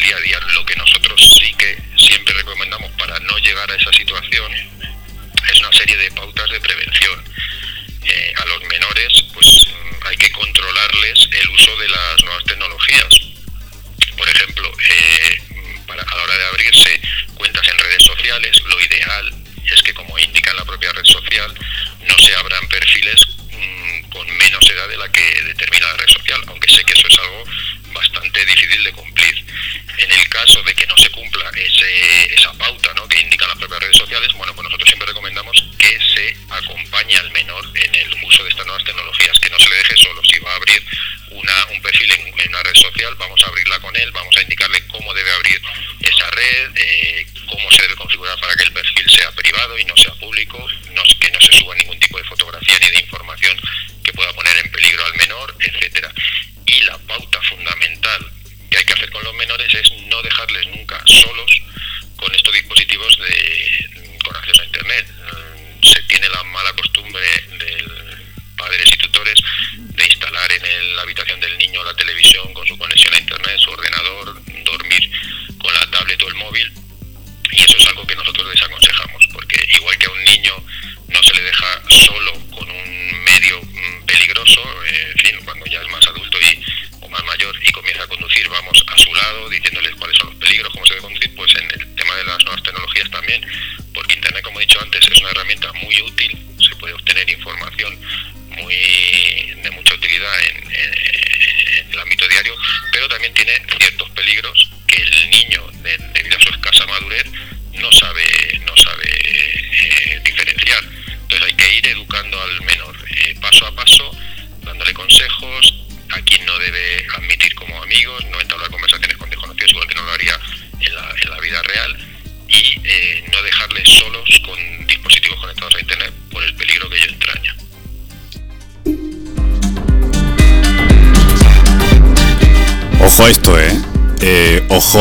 Día 0.01 0.17
a 0.17 0.19
día. 0.19 0.39
Lo 0.53 0.65
que 0.65 0.75
nosotros 0.75 1.29
sí 1.39 1.53
que 1.53 1.77
siempre 1.97 2.33
recomendamos 2.33 2.91
para 2.97 3.19
no 3.19 3.37
llegar 3.37 3.69
a 3.71 3.75
esa 3.75 3.91
situación 3.93 4.51
es 5.49 5.59
una 5.59 5.71
serie 5.71 5.97
de 5.97 6.11
pautas 6.11 6.49
de 6.49 6.59
prevención. 6.59 7.23
Eh, 8.03 8.33
a 8.35 8.45
los 8.45 8.63
menores 8.63 9.25
pues 9.33 9.47
mm, 9.67 10.07
hay 10.07 10.17
que 10.17 10.31
controlarles 10.31 11.29
el 11.31 11.49
uso 11.49 11.77
de 11.77 11.87
las 11.87 12.23
nuevas 12.23 12.43
tecnologías. 12.45 13.09
Por 14.17 14.27
ejemplo, 14.27 14.71
eh, 14.89 15.83
para, 15.87 16.01
a 16.01 16.15
la 16.15 16.23
hora 16.23 16.37
de 16.37 16.45
abrirse 16.45 17.01
cuentas 17.35 17.67
en 17.67 17.77
redes 17.77 18.03
sociales, 18.03 18.61
lo 18.63 18.79
ideal 18.81 19.33
es 19.71 19.81
que 19.83 19.93
como 19.93 20.17
indica 20.19 20.51
en 20.51 20.57
la 20.57 20.65
propia 20.65 20.91
red 20.93 21.05
social, 21.05 21.53
no 22.07 22.17
se 22.19 22.35
abran 22.35 22.67
perfiles 22.67 23.21
mm, 23.51 24.09
con 24.09 24.37
menos 24.37 24.69
edad 24.69 24.89
de 24.89 24.97
la 24.97 25.11
que 25.11 25.41
determina 25.43 25.87
la 25.87 25.97
red 25.97 26.07
social, 26.07 26.41
aunque 26.47 26.73
sé 26.73 26.83
que 26.83 26.93
eso 26.93 27.07
es 27.07 27.19
algo 27.19 27.43
bastante 27.93 28.45
difícil 28.45 28.83
de 28.83 28.91
cumplir. 28.93 29.20
En 30.01 30.11
el 30.11 30.29
caso 30.29 30.63
de 30.63 30.73
que 30.73 30.87
no 30.87 30.97
se 30.97 31.11
cumpla 31.11 31.51
esa 32.31 32.51
pauta 32.53 32.91
¿no? 32.95 33.07
que 33.07 33.19
indican 33.19 33.47
las 33.47 33.57
propias 33.57 33.81
redes 33.81 33.97
sociales, 33.97 34.33
bueno, 34.33 34.50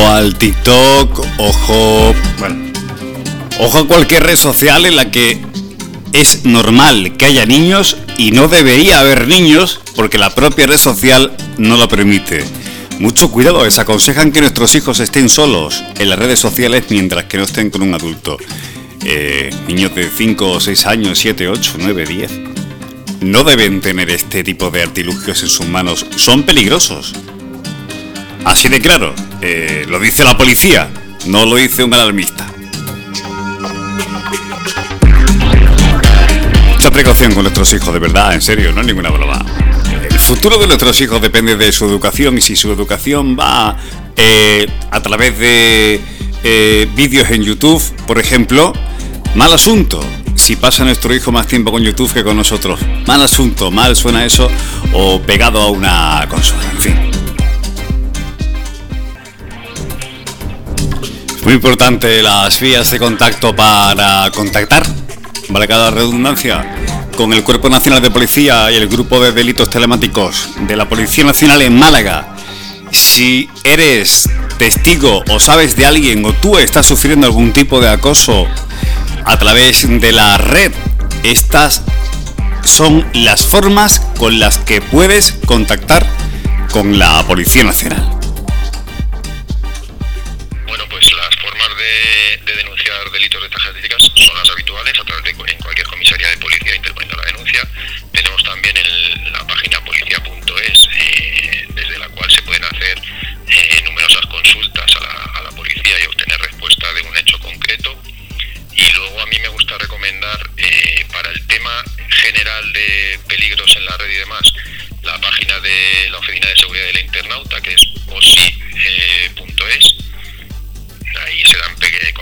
Ojo 0.00 0.08
al 0.08 0.34
TikTok, 0.38 1.26
ojo... 1.36 2.14
Bueno, 2.38 2.72
ojo 3.58 3.78
a 3.78 3.86
cualquier 3.86 4.22
red 4.22 4.36
social 4.36 4.86
en 4.86 4.96
la 4.96 5.10
que 5.10 5.38
es 6.14 6.46
normal 6.46 7.18
que 7.18 7.26
haya 7.26 7.44
niños 7.44 7.98
y 8.16 8.30
no 8.30 8.48
debería 8.48 9.00
haber 9.00 9.28
niños 9.28 9.78
porque 9.96 10.16
la 10.16 10.34
propia 10.34 10.66
red 10.66 10.78
social 10.78 11.36
no 11.58 11.76
lo 11.76 11.86
permite. 11.86 12.42
Mucho 12.98 13.30
cuidado, 13.30 13.62
les 13.62 13.78
aconsejan 13.78 14.32
que 14.32 14.40
nuestros 14.40 14.74
hijos 14.74 15.00
estén 15.00 15.28
solos 15.28 15.84
en 15.98 16.08
las 16.08 16.18
redes 16.18 16.38
sociales 16.38 16.84
mientras 16.88 17.26
que 17.26 17.36
no 17.36 17.44
estén 17.44 17.68
con 17.68 17.82
un 17.82 17.92
adulto. 17.92 18.38
Eh, 19.04 19.50
niños 19.68 19.94
de 19.94 20.08
5 20.08 20.60
6 20.60 20.86
años, 20.86 21.18
7, 21.18 21.46
8, 21.46 21.74
9, 21.78 22.06
10. 22.06 22.30
No 23.20 23.44
deben 23.44 23.82
tener 23.82 24.08
este 24.08 24.42
tipo 24.44 24.70
de 24.70 24.82
artilugios 24.82 25.42
en 25.42 25.48
sus 25.50 25.66
manos. 25.66 26.06
Son 26.16 26.44
peligrosos. 26.44 27.12
Así 28.46 28.70
de 28.70 28.80
claro. 28.80 29.14
Eh, 29.42 29.86
lo 29.88 29.98
dice 29.98 30.22
la 30.22 30.36
policía, 30.36 30.90
no 31.26 31.46
lo 31.46 31.56
dice 31.56 31.82
un 31.82 31.94
alarmista. 31.94 32.46
Mucha 36.72 36.90
precaución 36.90 37.32
con 37.32 37.42
nuestros 37.42 37.72
hijos, 37.72 37.92
de 37.92 37.98
verdad, 37.98 38.34
en 38.34 38.42
serio, 38.42 38.72
no 38.72 38.82
es 38.82 38.86
ninguna 38.86 39.10
broma. 39.10 39.44
El 40.10 40.18
futuro 40.18 40.58
de 40.58 40.66
nuestros 40.66 41.00
hijos 41.00 41.22
depende 41.22 41.56
de 41.56 41.72
su 41.72 41.86
educación 41.86 42.36
y 42.38 42.40
si 42.40 42.54
su 42.54 42.70
educación 42.70 43.36
va 43.38 43.76
eh, 44.16 44.66
a 44.90 45.00
través 45.00 45.38
de 45.38 46.00
eh, 46.44 46.88
vídeos 46.94 47.30
en 47.30 47.42
YouTube, 47.42 47.82
por 48.06 48.18
ejemplo, 48.18 48.72
mal 49.34 49.52
asunto. 49.52 50.00
Si 50.34 50.56
pasa 50.56 50.84
nuestro 50.84 51.14
hijo 51.14 51.32
más 51.32 51.46
tiempo 51.46 51.72
con 51.72 51.82
YouTube 51.82 52.12
que 52.12 52.22
con 52.22 52.36
nosotros, 52.36 52.80
mal 53.06 53.22
asunto, 53.22 53.70
mal 53.70 53.96
suena 53.96 54.24
eso, 54.24 54.50
o 54.92 55.20
pegado 55.20 55.60
a 55.60 55.70
una 55.70 56.26
consola, 56.28 56.62
en 56.72 56.78
fin. 56.78 57.09
Muy 61.50 61.56
importante 61.56 62.22
las 62.22 62.60
vías 62.60 62.92
de 62.92 63.00
contacto 63.00 63.56
para 63.56 64.30
contactar 64.30 64.86
vale 65.48 65.66
cada 65.66 65.90
redundancia, 65.90 66.64
con 67.16 67.32
el 67.32 67.42
Cuerpo 67.42 67.68
Nacional 67.68 68.00
de 68.00 68.08
Policía 68.08 68.70
y 68.70 68.76
el 68.76 68.86
Grupo 68.86 69.20
de 69.20 69.32
Delitos 69.32 69.68
Telemáticos 69.68 70.50
de 70.60 70.76
la 70.76 70.88
Policía 70.88 71.24
Nacional 71.24 71.60
en 71.62 71.76
Málaga. 71.76 72.36
Si 72.92 73.50
eres 73.64 74.30
testigo 74.58 75.24
o 75.28 75.40
sabes 75.40 75.74
de 75.74 75.86
alguien 75.86 76.24
o 76.24 76.32
tú 76.34 76.56
estás 76.56 76.86
sufriendo 76.86 77.26
algún 77.26 77.52
tipo 77.52 77.80
de 77.80 77.88
acoso 77.88 78.46
a 79.24 79.36
través 79.36 79.88
de 79.88 80.12
la 80.12 80.38
red, 80.38 80.70
estas 81.24 81.82
son 82.62 83.04
las 83.12 83.44
formas 83.44 83.98
con 84.18 84.38
las 84.38 84.58
que 84.58 84.80
puedes 84.80 85.32
contactar 85.46 86.06
con 86.70 87.00
la 87.00 87.26
Policía 87.26 87.64
Nacional. 87.64 88.19
Formas 91.80 92.44
de, 92.44 92.54
denunciar 92.54 93.10
delitos 93.10 93.40
de 93.40 93.46
estas 93.46 93.62
características 93.62 94.26
son 94.26 94.36
las 94.36 94.50
habituales 94.50 94.98
a 94.98 95.04
través 95.04 95.24
de 95.24 95.30
de 95.30 96.36
policía 96.38 96.76
interponiendo 96.76 97.16
la 97.16 97.24
denuncia. 97.24 97.62
Tenemos 98.12 98.42
también 98.44 98.76
la 99.32 99.46
página 99.46 99.82
policía.es, 99.84 100.88
eh, 100.98 101.66
desde 101.70 101.98
la 101.98 102.08
cual 102.10 102.30
se 102.30 102.42
pueden 102.42 102.64
hacer 102.64 103.00
eh, 103.48 103.82
numerosas 103.84 104.26
consultas 104.26 104.90
a 104.96 105.42
la, 105.42 105.50
policía 105.50 106.00
y 106.00 106.06
obtener 106.06 106.40
respuesta 106.40 106.92
de 106.92 107.02
un 107.02 107.16
hecho 107.16 107.38
concreto. 107.38 108.02
Y 108.74 108.92
luego 108.92 109.20
a 109.20 109.26
mí 109.26 109.38
me 109.40 109.48
gusta 109.48 109.76
recomendar 109.78 110.50
eh, 110.56 111.06
para 111.12 111.30
el 111.30 111.46
tema 111.46 111.84
general 112.08 112.72
de 112.72 113.20
peligros 113.28 113.74
en 113.76 113.84
la 113.84 113.96
red 113.96 114.10
y 114.10 114.16
demás, 114.16 114.52
la 115.02 115.18
página 115.20 115.58
de 115.60 116.08
la 116.10 116.18
Oficina 116.18 116.48
de 116.48 116.56
Seguridad 116.56 116.86
del 116.86 117.00
Internauta, 117.00 117.60
que 117.60 117.74
es 117.74 117.82
osi.es. 118.08 119.39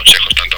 Consejos 0.09 0.35
tanto 0.37 0.58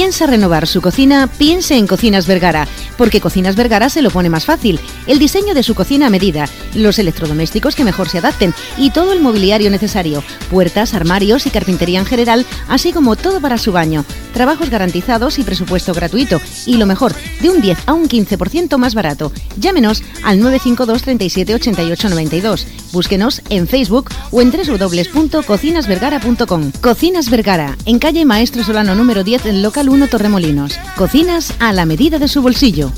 piensa 0.00 0.26
renovar 0.26 0.66
su 0.66 0.80
cocina, 0.80 1.26
piense 1.26 1.76
en 1.76 1.86
Cocinas 1.86 2.26
Vergara, 2.26 2.66
porque 2.96 3.20
Cocinas 3.20 3.54
Vergara 3.54 3.90
se 3.90 4.00
lo 4.00 4.10
pone 4.10 4.30
más 4.30 4.46
fácil. 4.46 4.80
El 5.06 5.18
diseño 5.18 5.54
de 5.54 5.62
su 5.62 5.74
cocina 5.74 6.06
a 6.06 6.10
medida, 6.10 6.48
los 6.74 6.98
electrodomésticos 6.98 7.74
que 7.74 7.84
mejor 7.84 8.08
se 8.08 8.18
adapten 8.18 8.54
y 8.76 8.90
todo 8.90 9.12
el 9.12 9.20
mobiliario 9.20 9.70
necesario, 9.70 10.22
puertas, 10.50 10.94
armarios 10.94 11.46
y 11.46 11.50
carpintería 11.50 12.00
en 12.00 12.06
general, 12.06 12.46
así 12.68 12.92
como 12.92 13.16
todo 13.16 13.40
para 13.40 13.58
su 13.58 13.72
baño. 13.72 14.04
Trabajos 14.32 14.70
garantizados 14.70 15.38
y 15.38 15.42
presupuesto 15.42 15.92
gratuito. 15.92 16.40
Y 16.66 16.76
lo 16.76 16.86
mejor, 16.86 17.12
de 17.40 17.50
un 17.50 17.60
10 17.60 17.78
a 17.86 17.94
un 17.94 18.08
15% 18.08 18.78
más 18.78 18.94
barato. 18.94 19.32
Llámenos 19.56 20.04
al 20.22 20.38
952 20.40 21.02
37 21.02 21.54
88 21.54 22.08
92. 22.08 22.66
Búsquenos 22.92 23.42
en 23.48 23.66
Facebook 23.66 24.10
o 24.30 24.40
en 24.40 24.52
www.cocinasvergara.com. 24.52 26.70
Cocinas 26.80 27.28
Vergara, 27.30 27.76
en 27.86 27.98
calle 27.98 28.24
Maestro 28.24 28.62
Solano 28.64 28.94
número 28.94 29.24
10 29.24 29.46
en 29.46 29.62
Local 29.62 29.88
1 29.88 30.06
Torremolinos. 30.08 30.78
Cocinas 30.96 31.54
a 31.58 31.72
la 31.72 31.86
medida 31.86 32.18
de 32.18 32.28
su 32.28 32.42
bolsillo. 32.42 32.92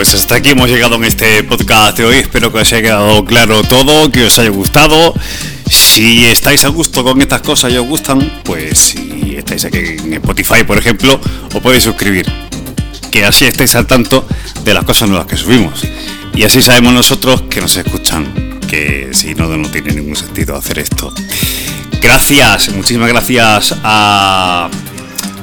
Pues 0.00 0.14
hasta 0.14 0.36
aquí 0.36 0.48
hemos 0.48 0.70
llegado 0.70 0.94
en 0.94 1.04
este 1.04 1.44
podcast 1.44 1.98
de 1.98 2.06
hoy. 2.06 2.16
Espero 2.16 2.50
que 2.50 2.60
os 2.60 2.72
haya 2.72 2.80
quedado 2.80 3.22
claro 3.22 3.62
todo, 3.62 4.10
que 4.10 4.24
os 4.24 4.38
haya 4.38 4.48
gustado. 4.48 5.12
Si 5.68 6.24
estáis 6.24 6.64
a 6.64 6.68
gusto 6.68 7.04
con 7.04 7.20
estas 7.20 7.42
cosas 7.42 7.70
y 7.70 7.76
os 7.76 7.86
gustan, 7.86 8.40
pues 8.42 8.78
si 8.78 9.34
estáis 9.36 9.66
aquí 9.66 9.76
en 9.76 10.14
Spotify, 10.14 10.64
por 10.66 10.78
ejemplo, 10.78 11.20
os 11.54 11.60
podéis 11.60 11.82
suscribir. 11.82 12.24
Que 13.10 13.26
así 13.26 13.44
estáis 13.44 13.74
al 13.74 13.86
tanto 13.86 14.26
de 14.64 14.72
las 14.72 14.84
cosas 14.84 15.10
nuevas 15.10 15.26
que 15.26 15.36
subimos. 15.36 15.82
Y 16.34 16.44
así 16.44 16.62
sabemos 16.62 16.94
nosotros 16.94 17.42
que 17.50 17.60
nos 17.60 17.76
escuchan, 17.76 18.58
que 18.70 19.10
si 19.12 19.34
no, 19.34 19.54
no 19.54 19.68
tiene 19.68 19.92
ningún 19.92 20.16
sentido 20.16 20.56
hacer 20.56 20.78
esto. 20.78 21.12
Gracias, 22.00 22.70
muchísimas 22.70 23.10
gracias 23.10 23.74
a 23.84 24.70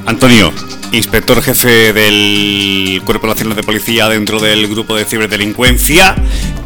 Antonio, 0.04 0.52
inspector 0.92 1.42
jefe 1.42 1.92
del 1.92 3.02
Cuerpo 3.04 3.26
Nacional 3.26 3.56
de 3.56 3.62
Policía 3.62 4.08
dentro 4.08 4.40
del 4.40 4.66
grupo 4.68 4.96
de 4.96 5.04
ciberdelincuencia, 5.04 6.14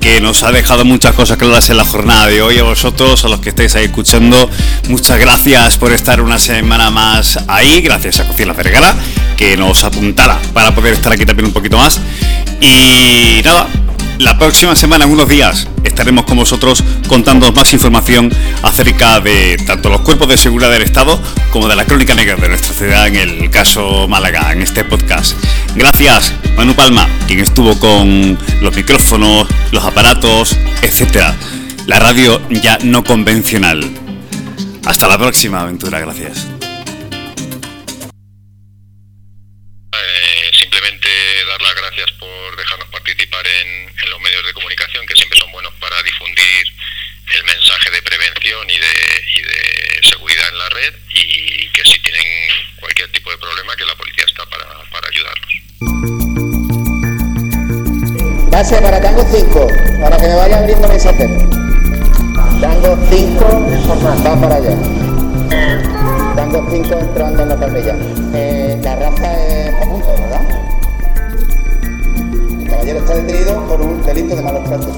que 0.00 0.20
nos 0.20 0.42
ha 0.42 0.52
dejado 0.52 0.84
muchas 0.84 1.14
cosas 1.14 1.36
claras 1.36 1.70
en 1.70 1.76
la 1.76 1.84
jornada 1.84 2.26
de 2.26 2.42
hoy. 2.42 2.58
A 2.58 2.62
vosotros, 2.62 3.24
a 3.24 3.28
los 3.28 3.40
que 3.40 3.50
estáis 3.50 3.74
ahí 3.74 3.86
escuchando, 3.86 4.48
muchas 4.88 5.18
gracias 5.18 5.78
por 5.78 5.92
estar 5.92 6.20
una 6.20 6.38
semana 6.38 6.90
más 6.90 7.38
ahí. 7.48 7.80
Gracias 7.82 8.20
a 8.20 8.26
Cocina 8.26 8.52
Vergara, 8.52 8.94
que 9.36 9.56
nos 9.56 9.84
apuntara 9.84 10.38
para 10.52 10.74
poder 10.74 10.94
estar 10.94 11.12
aquí 11.12 11.26
también 11.26 11.46
un 11.46 11.52
poquito 11.52 11.76
más. 11.76 12.00
Y 12.60 13.42
nada, 13.44 13.68
la 14.18 14.38
próxima 14.38 14.76
semana, 14.76 15.04
en 15.04 15.10
unos 15.10 15.28
días, 15.28 15.68
estaremos 15.84 16.24
con 16.24 16.36
vosotros 16.36 16.82
contando 17.08 17.52
más 17.52 17.72
información 17.72 18.32
acerca 18.62 19.20
de 19.20 19.56
tanto 19.66 19.88
los 19.88 20.02
cuerpos 20.02 20.28
de 20.28 20.36
seguridad 20.36 20.70
del 20.70 20.82
Estado 20.82 21.20
como 21.52 21.68
de 21.68 21.76
la 21.76 21.84
crónica 21.84 22.14
negra 22.14 22.36
de 22.36 22.48
nuestra 22.48 22.74
ciudad 22.74 23.08
en 23.08 23.16
el 23.16 23.50
caso 23.50 24.06
Málaga, 24.08 24.52
en 24.52 24.62
este 24.62 24.84
podcast. 24.84 25.36
Gracias, 25.74 26.32
Manu 26.56 26.74
Palma, 26.74 27.08
quien 27.26 27.40
estuvo 27.40 27.78
con 27.78 28.38
los 28.60 28.74
micrófonos, 28.76 29.48
los 29.72 29.84
aparatos, 29.84 30.56
etcétera. 30.82 31.34
La 31.86 31.98
radio 31.98 32.40
ya 32.50 32.78
no 32.84 33.02
convencional. 33.02 33.82
Hasta 34.84 35.08
la 35.08 35.18
próxima 35.18 35.62
aventura, 35.62 36.00
gracias. 36.00 36.51
Para 58.70 59.00
Tango 59.00 59.24
5, 59.28 59.66
para 60.00 60.16
que 60.16 60.28
me 60.28 60.36
vayan 60.36 60.66
viendo 60.66 60.86
mensajeros. 60.86 61.42
Tango 62.60 62.96
5, 63.10 63.44
va 64.24 64.36
para 64.40 64.54
allá. 64.54 64.76
Tango 66.36 66.64
5 66.70 66.94
entrando 66.94 67.42
en 67.42 67.48
la 67.48 67.56
camilla. 67.56 67.96
Eh, 68.32 68.80
la 68.80 68.94
raza 68.94 69.48
es 69.48 69.86
punto, 69.86 70.06
¿verdad? 70.16 70.42
El 72.60 72.70
caballero 72.70 72.98
está 73.00 73.14
detenido 73.16 73.66
por 73.66 73.80
un 73.82 74.00
delito 74.02 74.36
de 74.36 74.42
malos 74.42 74.64
tratos. 74.64 74.96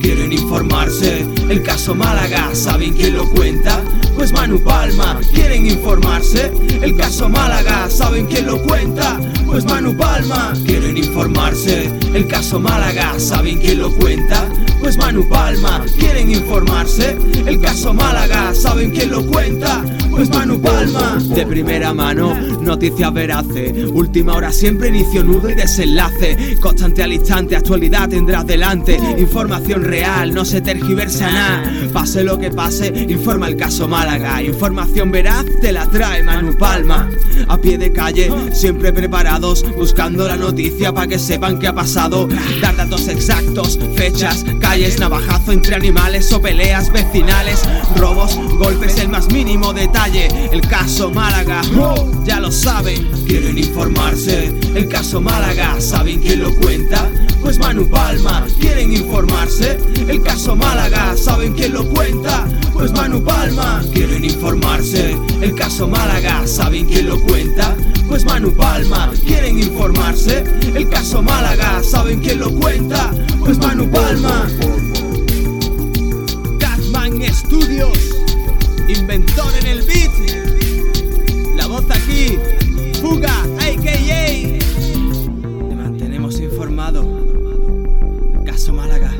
Quieren 0.00 0.32
informarse, 0.32 1.26
el 1.50 1.62
caso 1.62 1.94
Málaga, 1.94 2.54
¿saben 2.54 2.94
quién 2.94 3.14
lo 3.14 3.28
cuenta? 3.28 3.82
Pues 4.14 4.32
Manu 4.32 4.62
Palma, 4.62 5.20
quieren 5.32 5.66
informarse, 5.66 6.52
el 6.80 6.96
caso 6.96 7.28
Málaga, 7.28 7.90
¿saben 7.90 8.26
quién 8.26 8.46
lo 8.46 8.62
cuenta? 8.62 9.18
Pues 9.46 9.64
Manu 9.64 9.96
Palma, 9.96 10.52
quieren 10.64 10.96
informarse, 10.96 11.90
el 12.14 12.26
caso 12.26 12.58
Málaga, 12.60 13.18
¿saben 13.18 13.58
quién 13.58 13.80
lo 13.80 13.90
cuenta? 13.92 14.48
Pues 14.80 14.96
Manu 14.96 15.28
Palma, 15.28 15.84
quieren 15.98 16.30
informarse, 16.30 17.16
el 17.46 17.60
caso 17.60 17.92
Málaga, 17.92 18.54
¿saben 18.54 18.90
quién 18.90 19.10
lo 19.10 19.26
cuenta? 19.26 19.84
Pues 20.10 20.30
Manu 20.30 20.60
Palma, 20.60 21.18
de 21.20 21.46
primera 21.46 21.92
mano, 21.92 22.34
noticias 22.64 23.12
veraces, 23.12 23.90
última 23.92 24.34
hora 24.34 24.52
siempre 24.52 24.88
inicio 24.88 25.22
nudo 25.22 25.50
y 25.50 25.54
desenlace, 25.54 26.56
constante 26.60 27.02
al 27.02 27.12
instante, 27.12 27.56
actualidad 27.56 28.08
tendrás 28.08 28.46
delante, 28.46 28.98
información 29.18 29.82
real, 29.82 30.32
no 30.34 30.44
se 30.44 30.60
tergiversa 30.60 31.30
nada, 31.30 31.72
pase 31.92 32.24
lo 32.24 32.38
que 32.38 32.50
pase, 32.50 32.92
informa 33.08 33.48
el 33.48 33.56
caso 33.56 33.88
Málaga, 33.88 34.42
información 34.42 35.10
veraz 35.10 35.44
te 35.60 35.72
la 35.72 35.86
trae 35.86 36.22
Manu 36.22 36.56
Palma, 36.56 37.08
a 37.48 37.58
pie 37.58 37.78
de 37.78 37.92
calle, 37.92 38.30
siempre 38.52 38.92
preparados, 38.92 39.64
buscando 39.76 40.26
la 40.26 40.36
noticia 40.36 40.92
para 40.92 41.06
que 41.06 41.18
sepan 41.18 41.58
qué 41.58 41.68
ha 41.68 41.74
pasado, 41.74 42.28
dar 42.60 42.76
datos 42.76 43.08
exactos, 43.08 43.78
fechas, 43.96 44.44
calles, 44.60 44.98
navajazo 44.98 45.52
entre 45.52 45.74
animales 45.74 46.32
o 46.32 46.40
peleas 46.40 46.92
vecinales, 46.92 47.62
robos, 47.96 48.36
golpes, 48.58 48.98
el 48.98 49.08
más 49.08 49.30
mínimo 49.32 49.72
detalle. 49.72 50.28
El 50.52 50.60
caso 50.62 51.10
Málaga, 51.10 51.62
ya 52.24 52.40
lo 52.40 52.50
saben, 52.54 53.10
quieren 53.26 53.58
informarse. 53.58 54.52
El 54.74 54.88
caso 54.88 55.20
Málaga, 55.20 55.80
¿saben 55.80 56.20
quién 56.20 56.40
lo 56.40 56.54
cuenta? 56.54 57.10
Pues 57.40 57.58
Manu 57.58 57.88
Palma, 57.88 58.46
quieren 58.60 58.92
informarse. 58.92 59.78
El 60.08 60.22
caso 60.22 60.54
Málaga, 60.54 61.16
¿saben 61.16 61.52
quién 61.54 61.72
lo 61.72 61.84
cuenta? 61.88 62.46
Pues 62.72 62.92
Manu 62.92 63.22
Palma, 63.22 63.82
quieren 63.92 64.24
informarse. 64.24 65.16
El 65.40 65.54
caso 65.54 65.88
Málaga, 65.88 66.46
¿saben 66.46 66.86
quién 66.86 67.08
lo 67.08 67.20
cuenta? 67.20 67.76
Pues 68.08 68.24
Manu 68.24 68.52
Palma, 68.54 69.12
quieren 69.24 69.58
informarse. 69.58 70.44
El 70.74 70.88
caso 70.88 71.22
Málaga, 71.22 71.82
¿saben 71.82 72.20
quién 72.20 72.38
lo 72.38 72.52
cuenta? 72.54 73.10
Pues 73.40 73.58
Manu 73.58 73.90
Palma. 73.90 74.48
Catman 76.58 77.20
Studios 77.32 77.98
inventor 78.88 79.52
en 79.60 79.66
el 79.66 79.82
beat. 79.82 80.63
Aquí, 81.76 82.38
Fuga, 83.00 83.42
AKA. 83.58 84.58
Te 85.68 85.74
mantenemos 85.74 86.38
informado. 86.38 87.04
Caso 88.46 88.72
Málaga. 88.72 89.12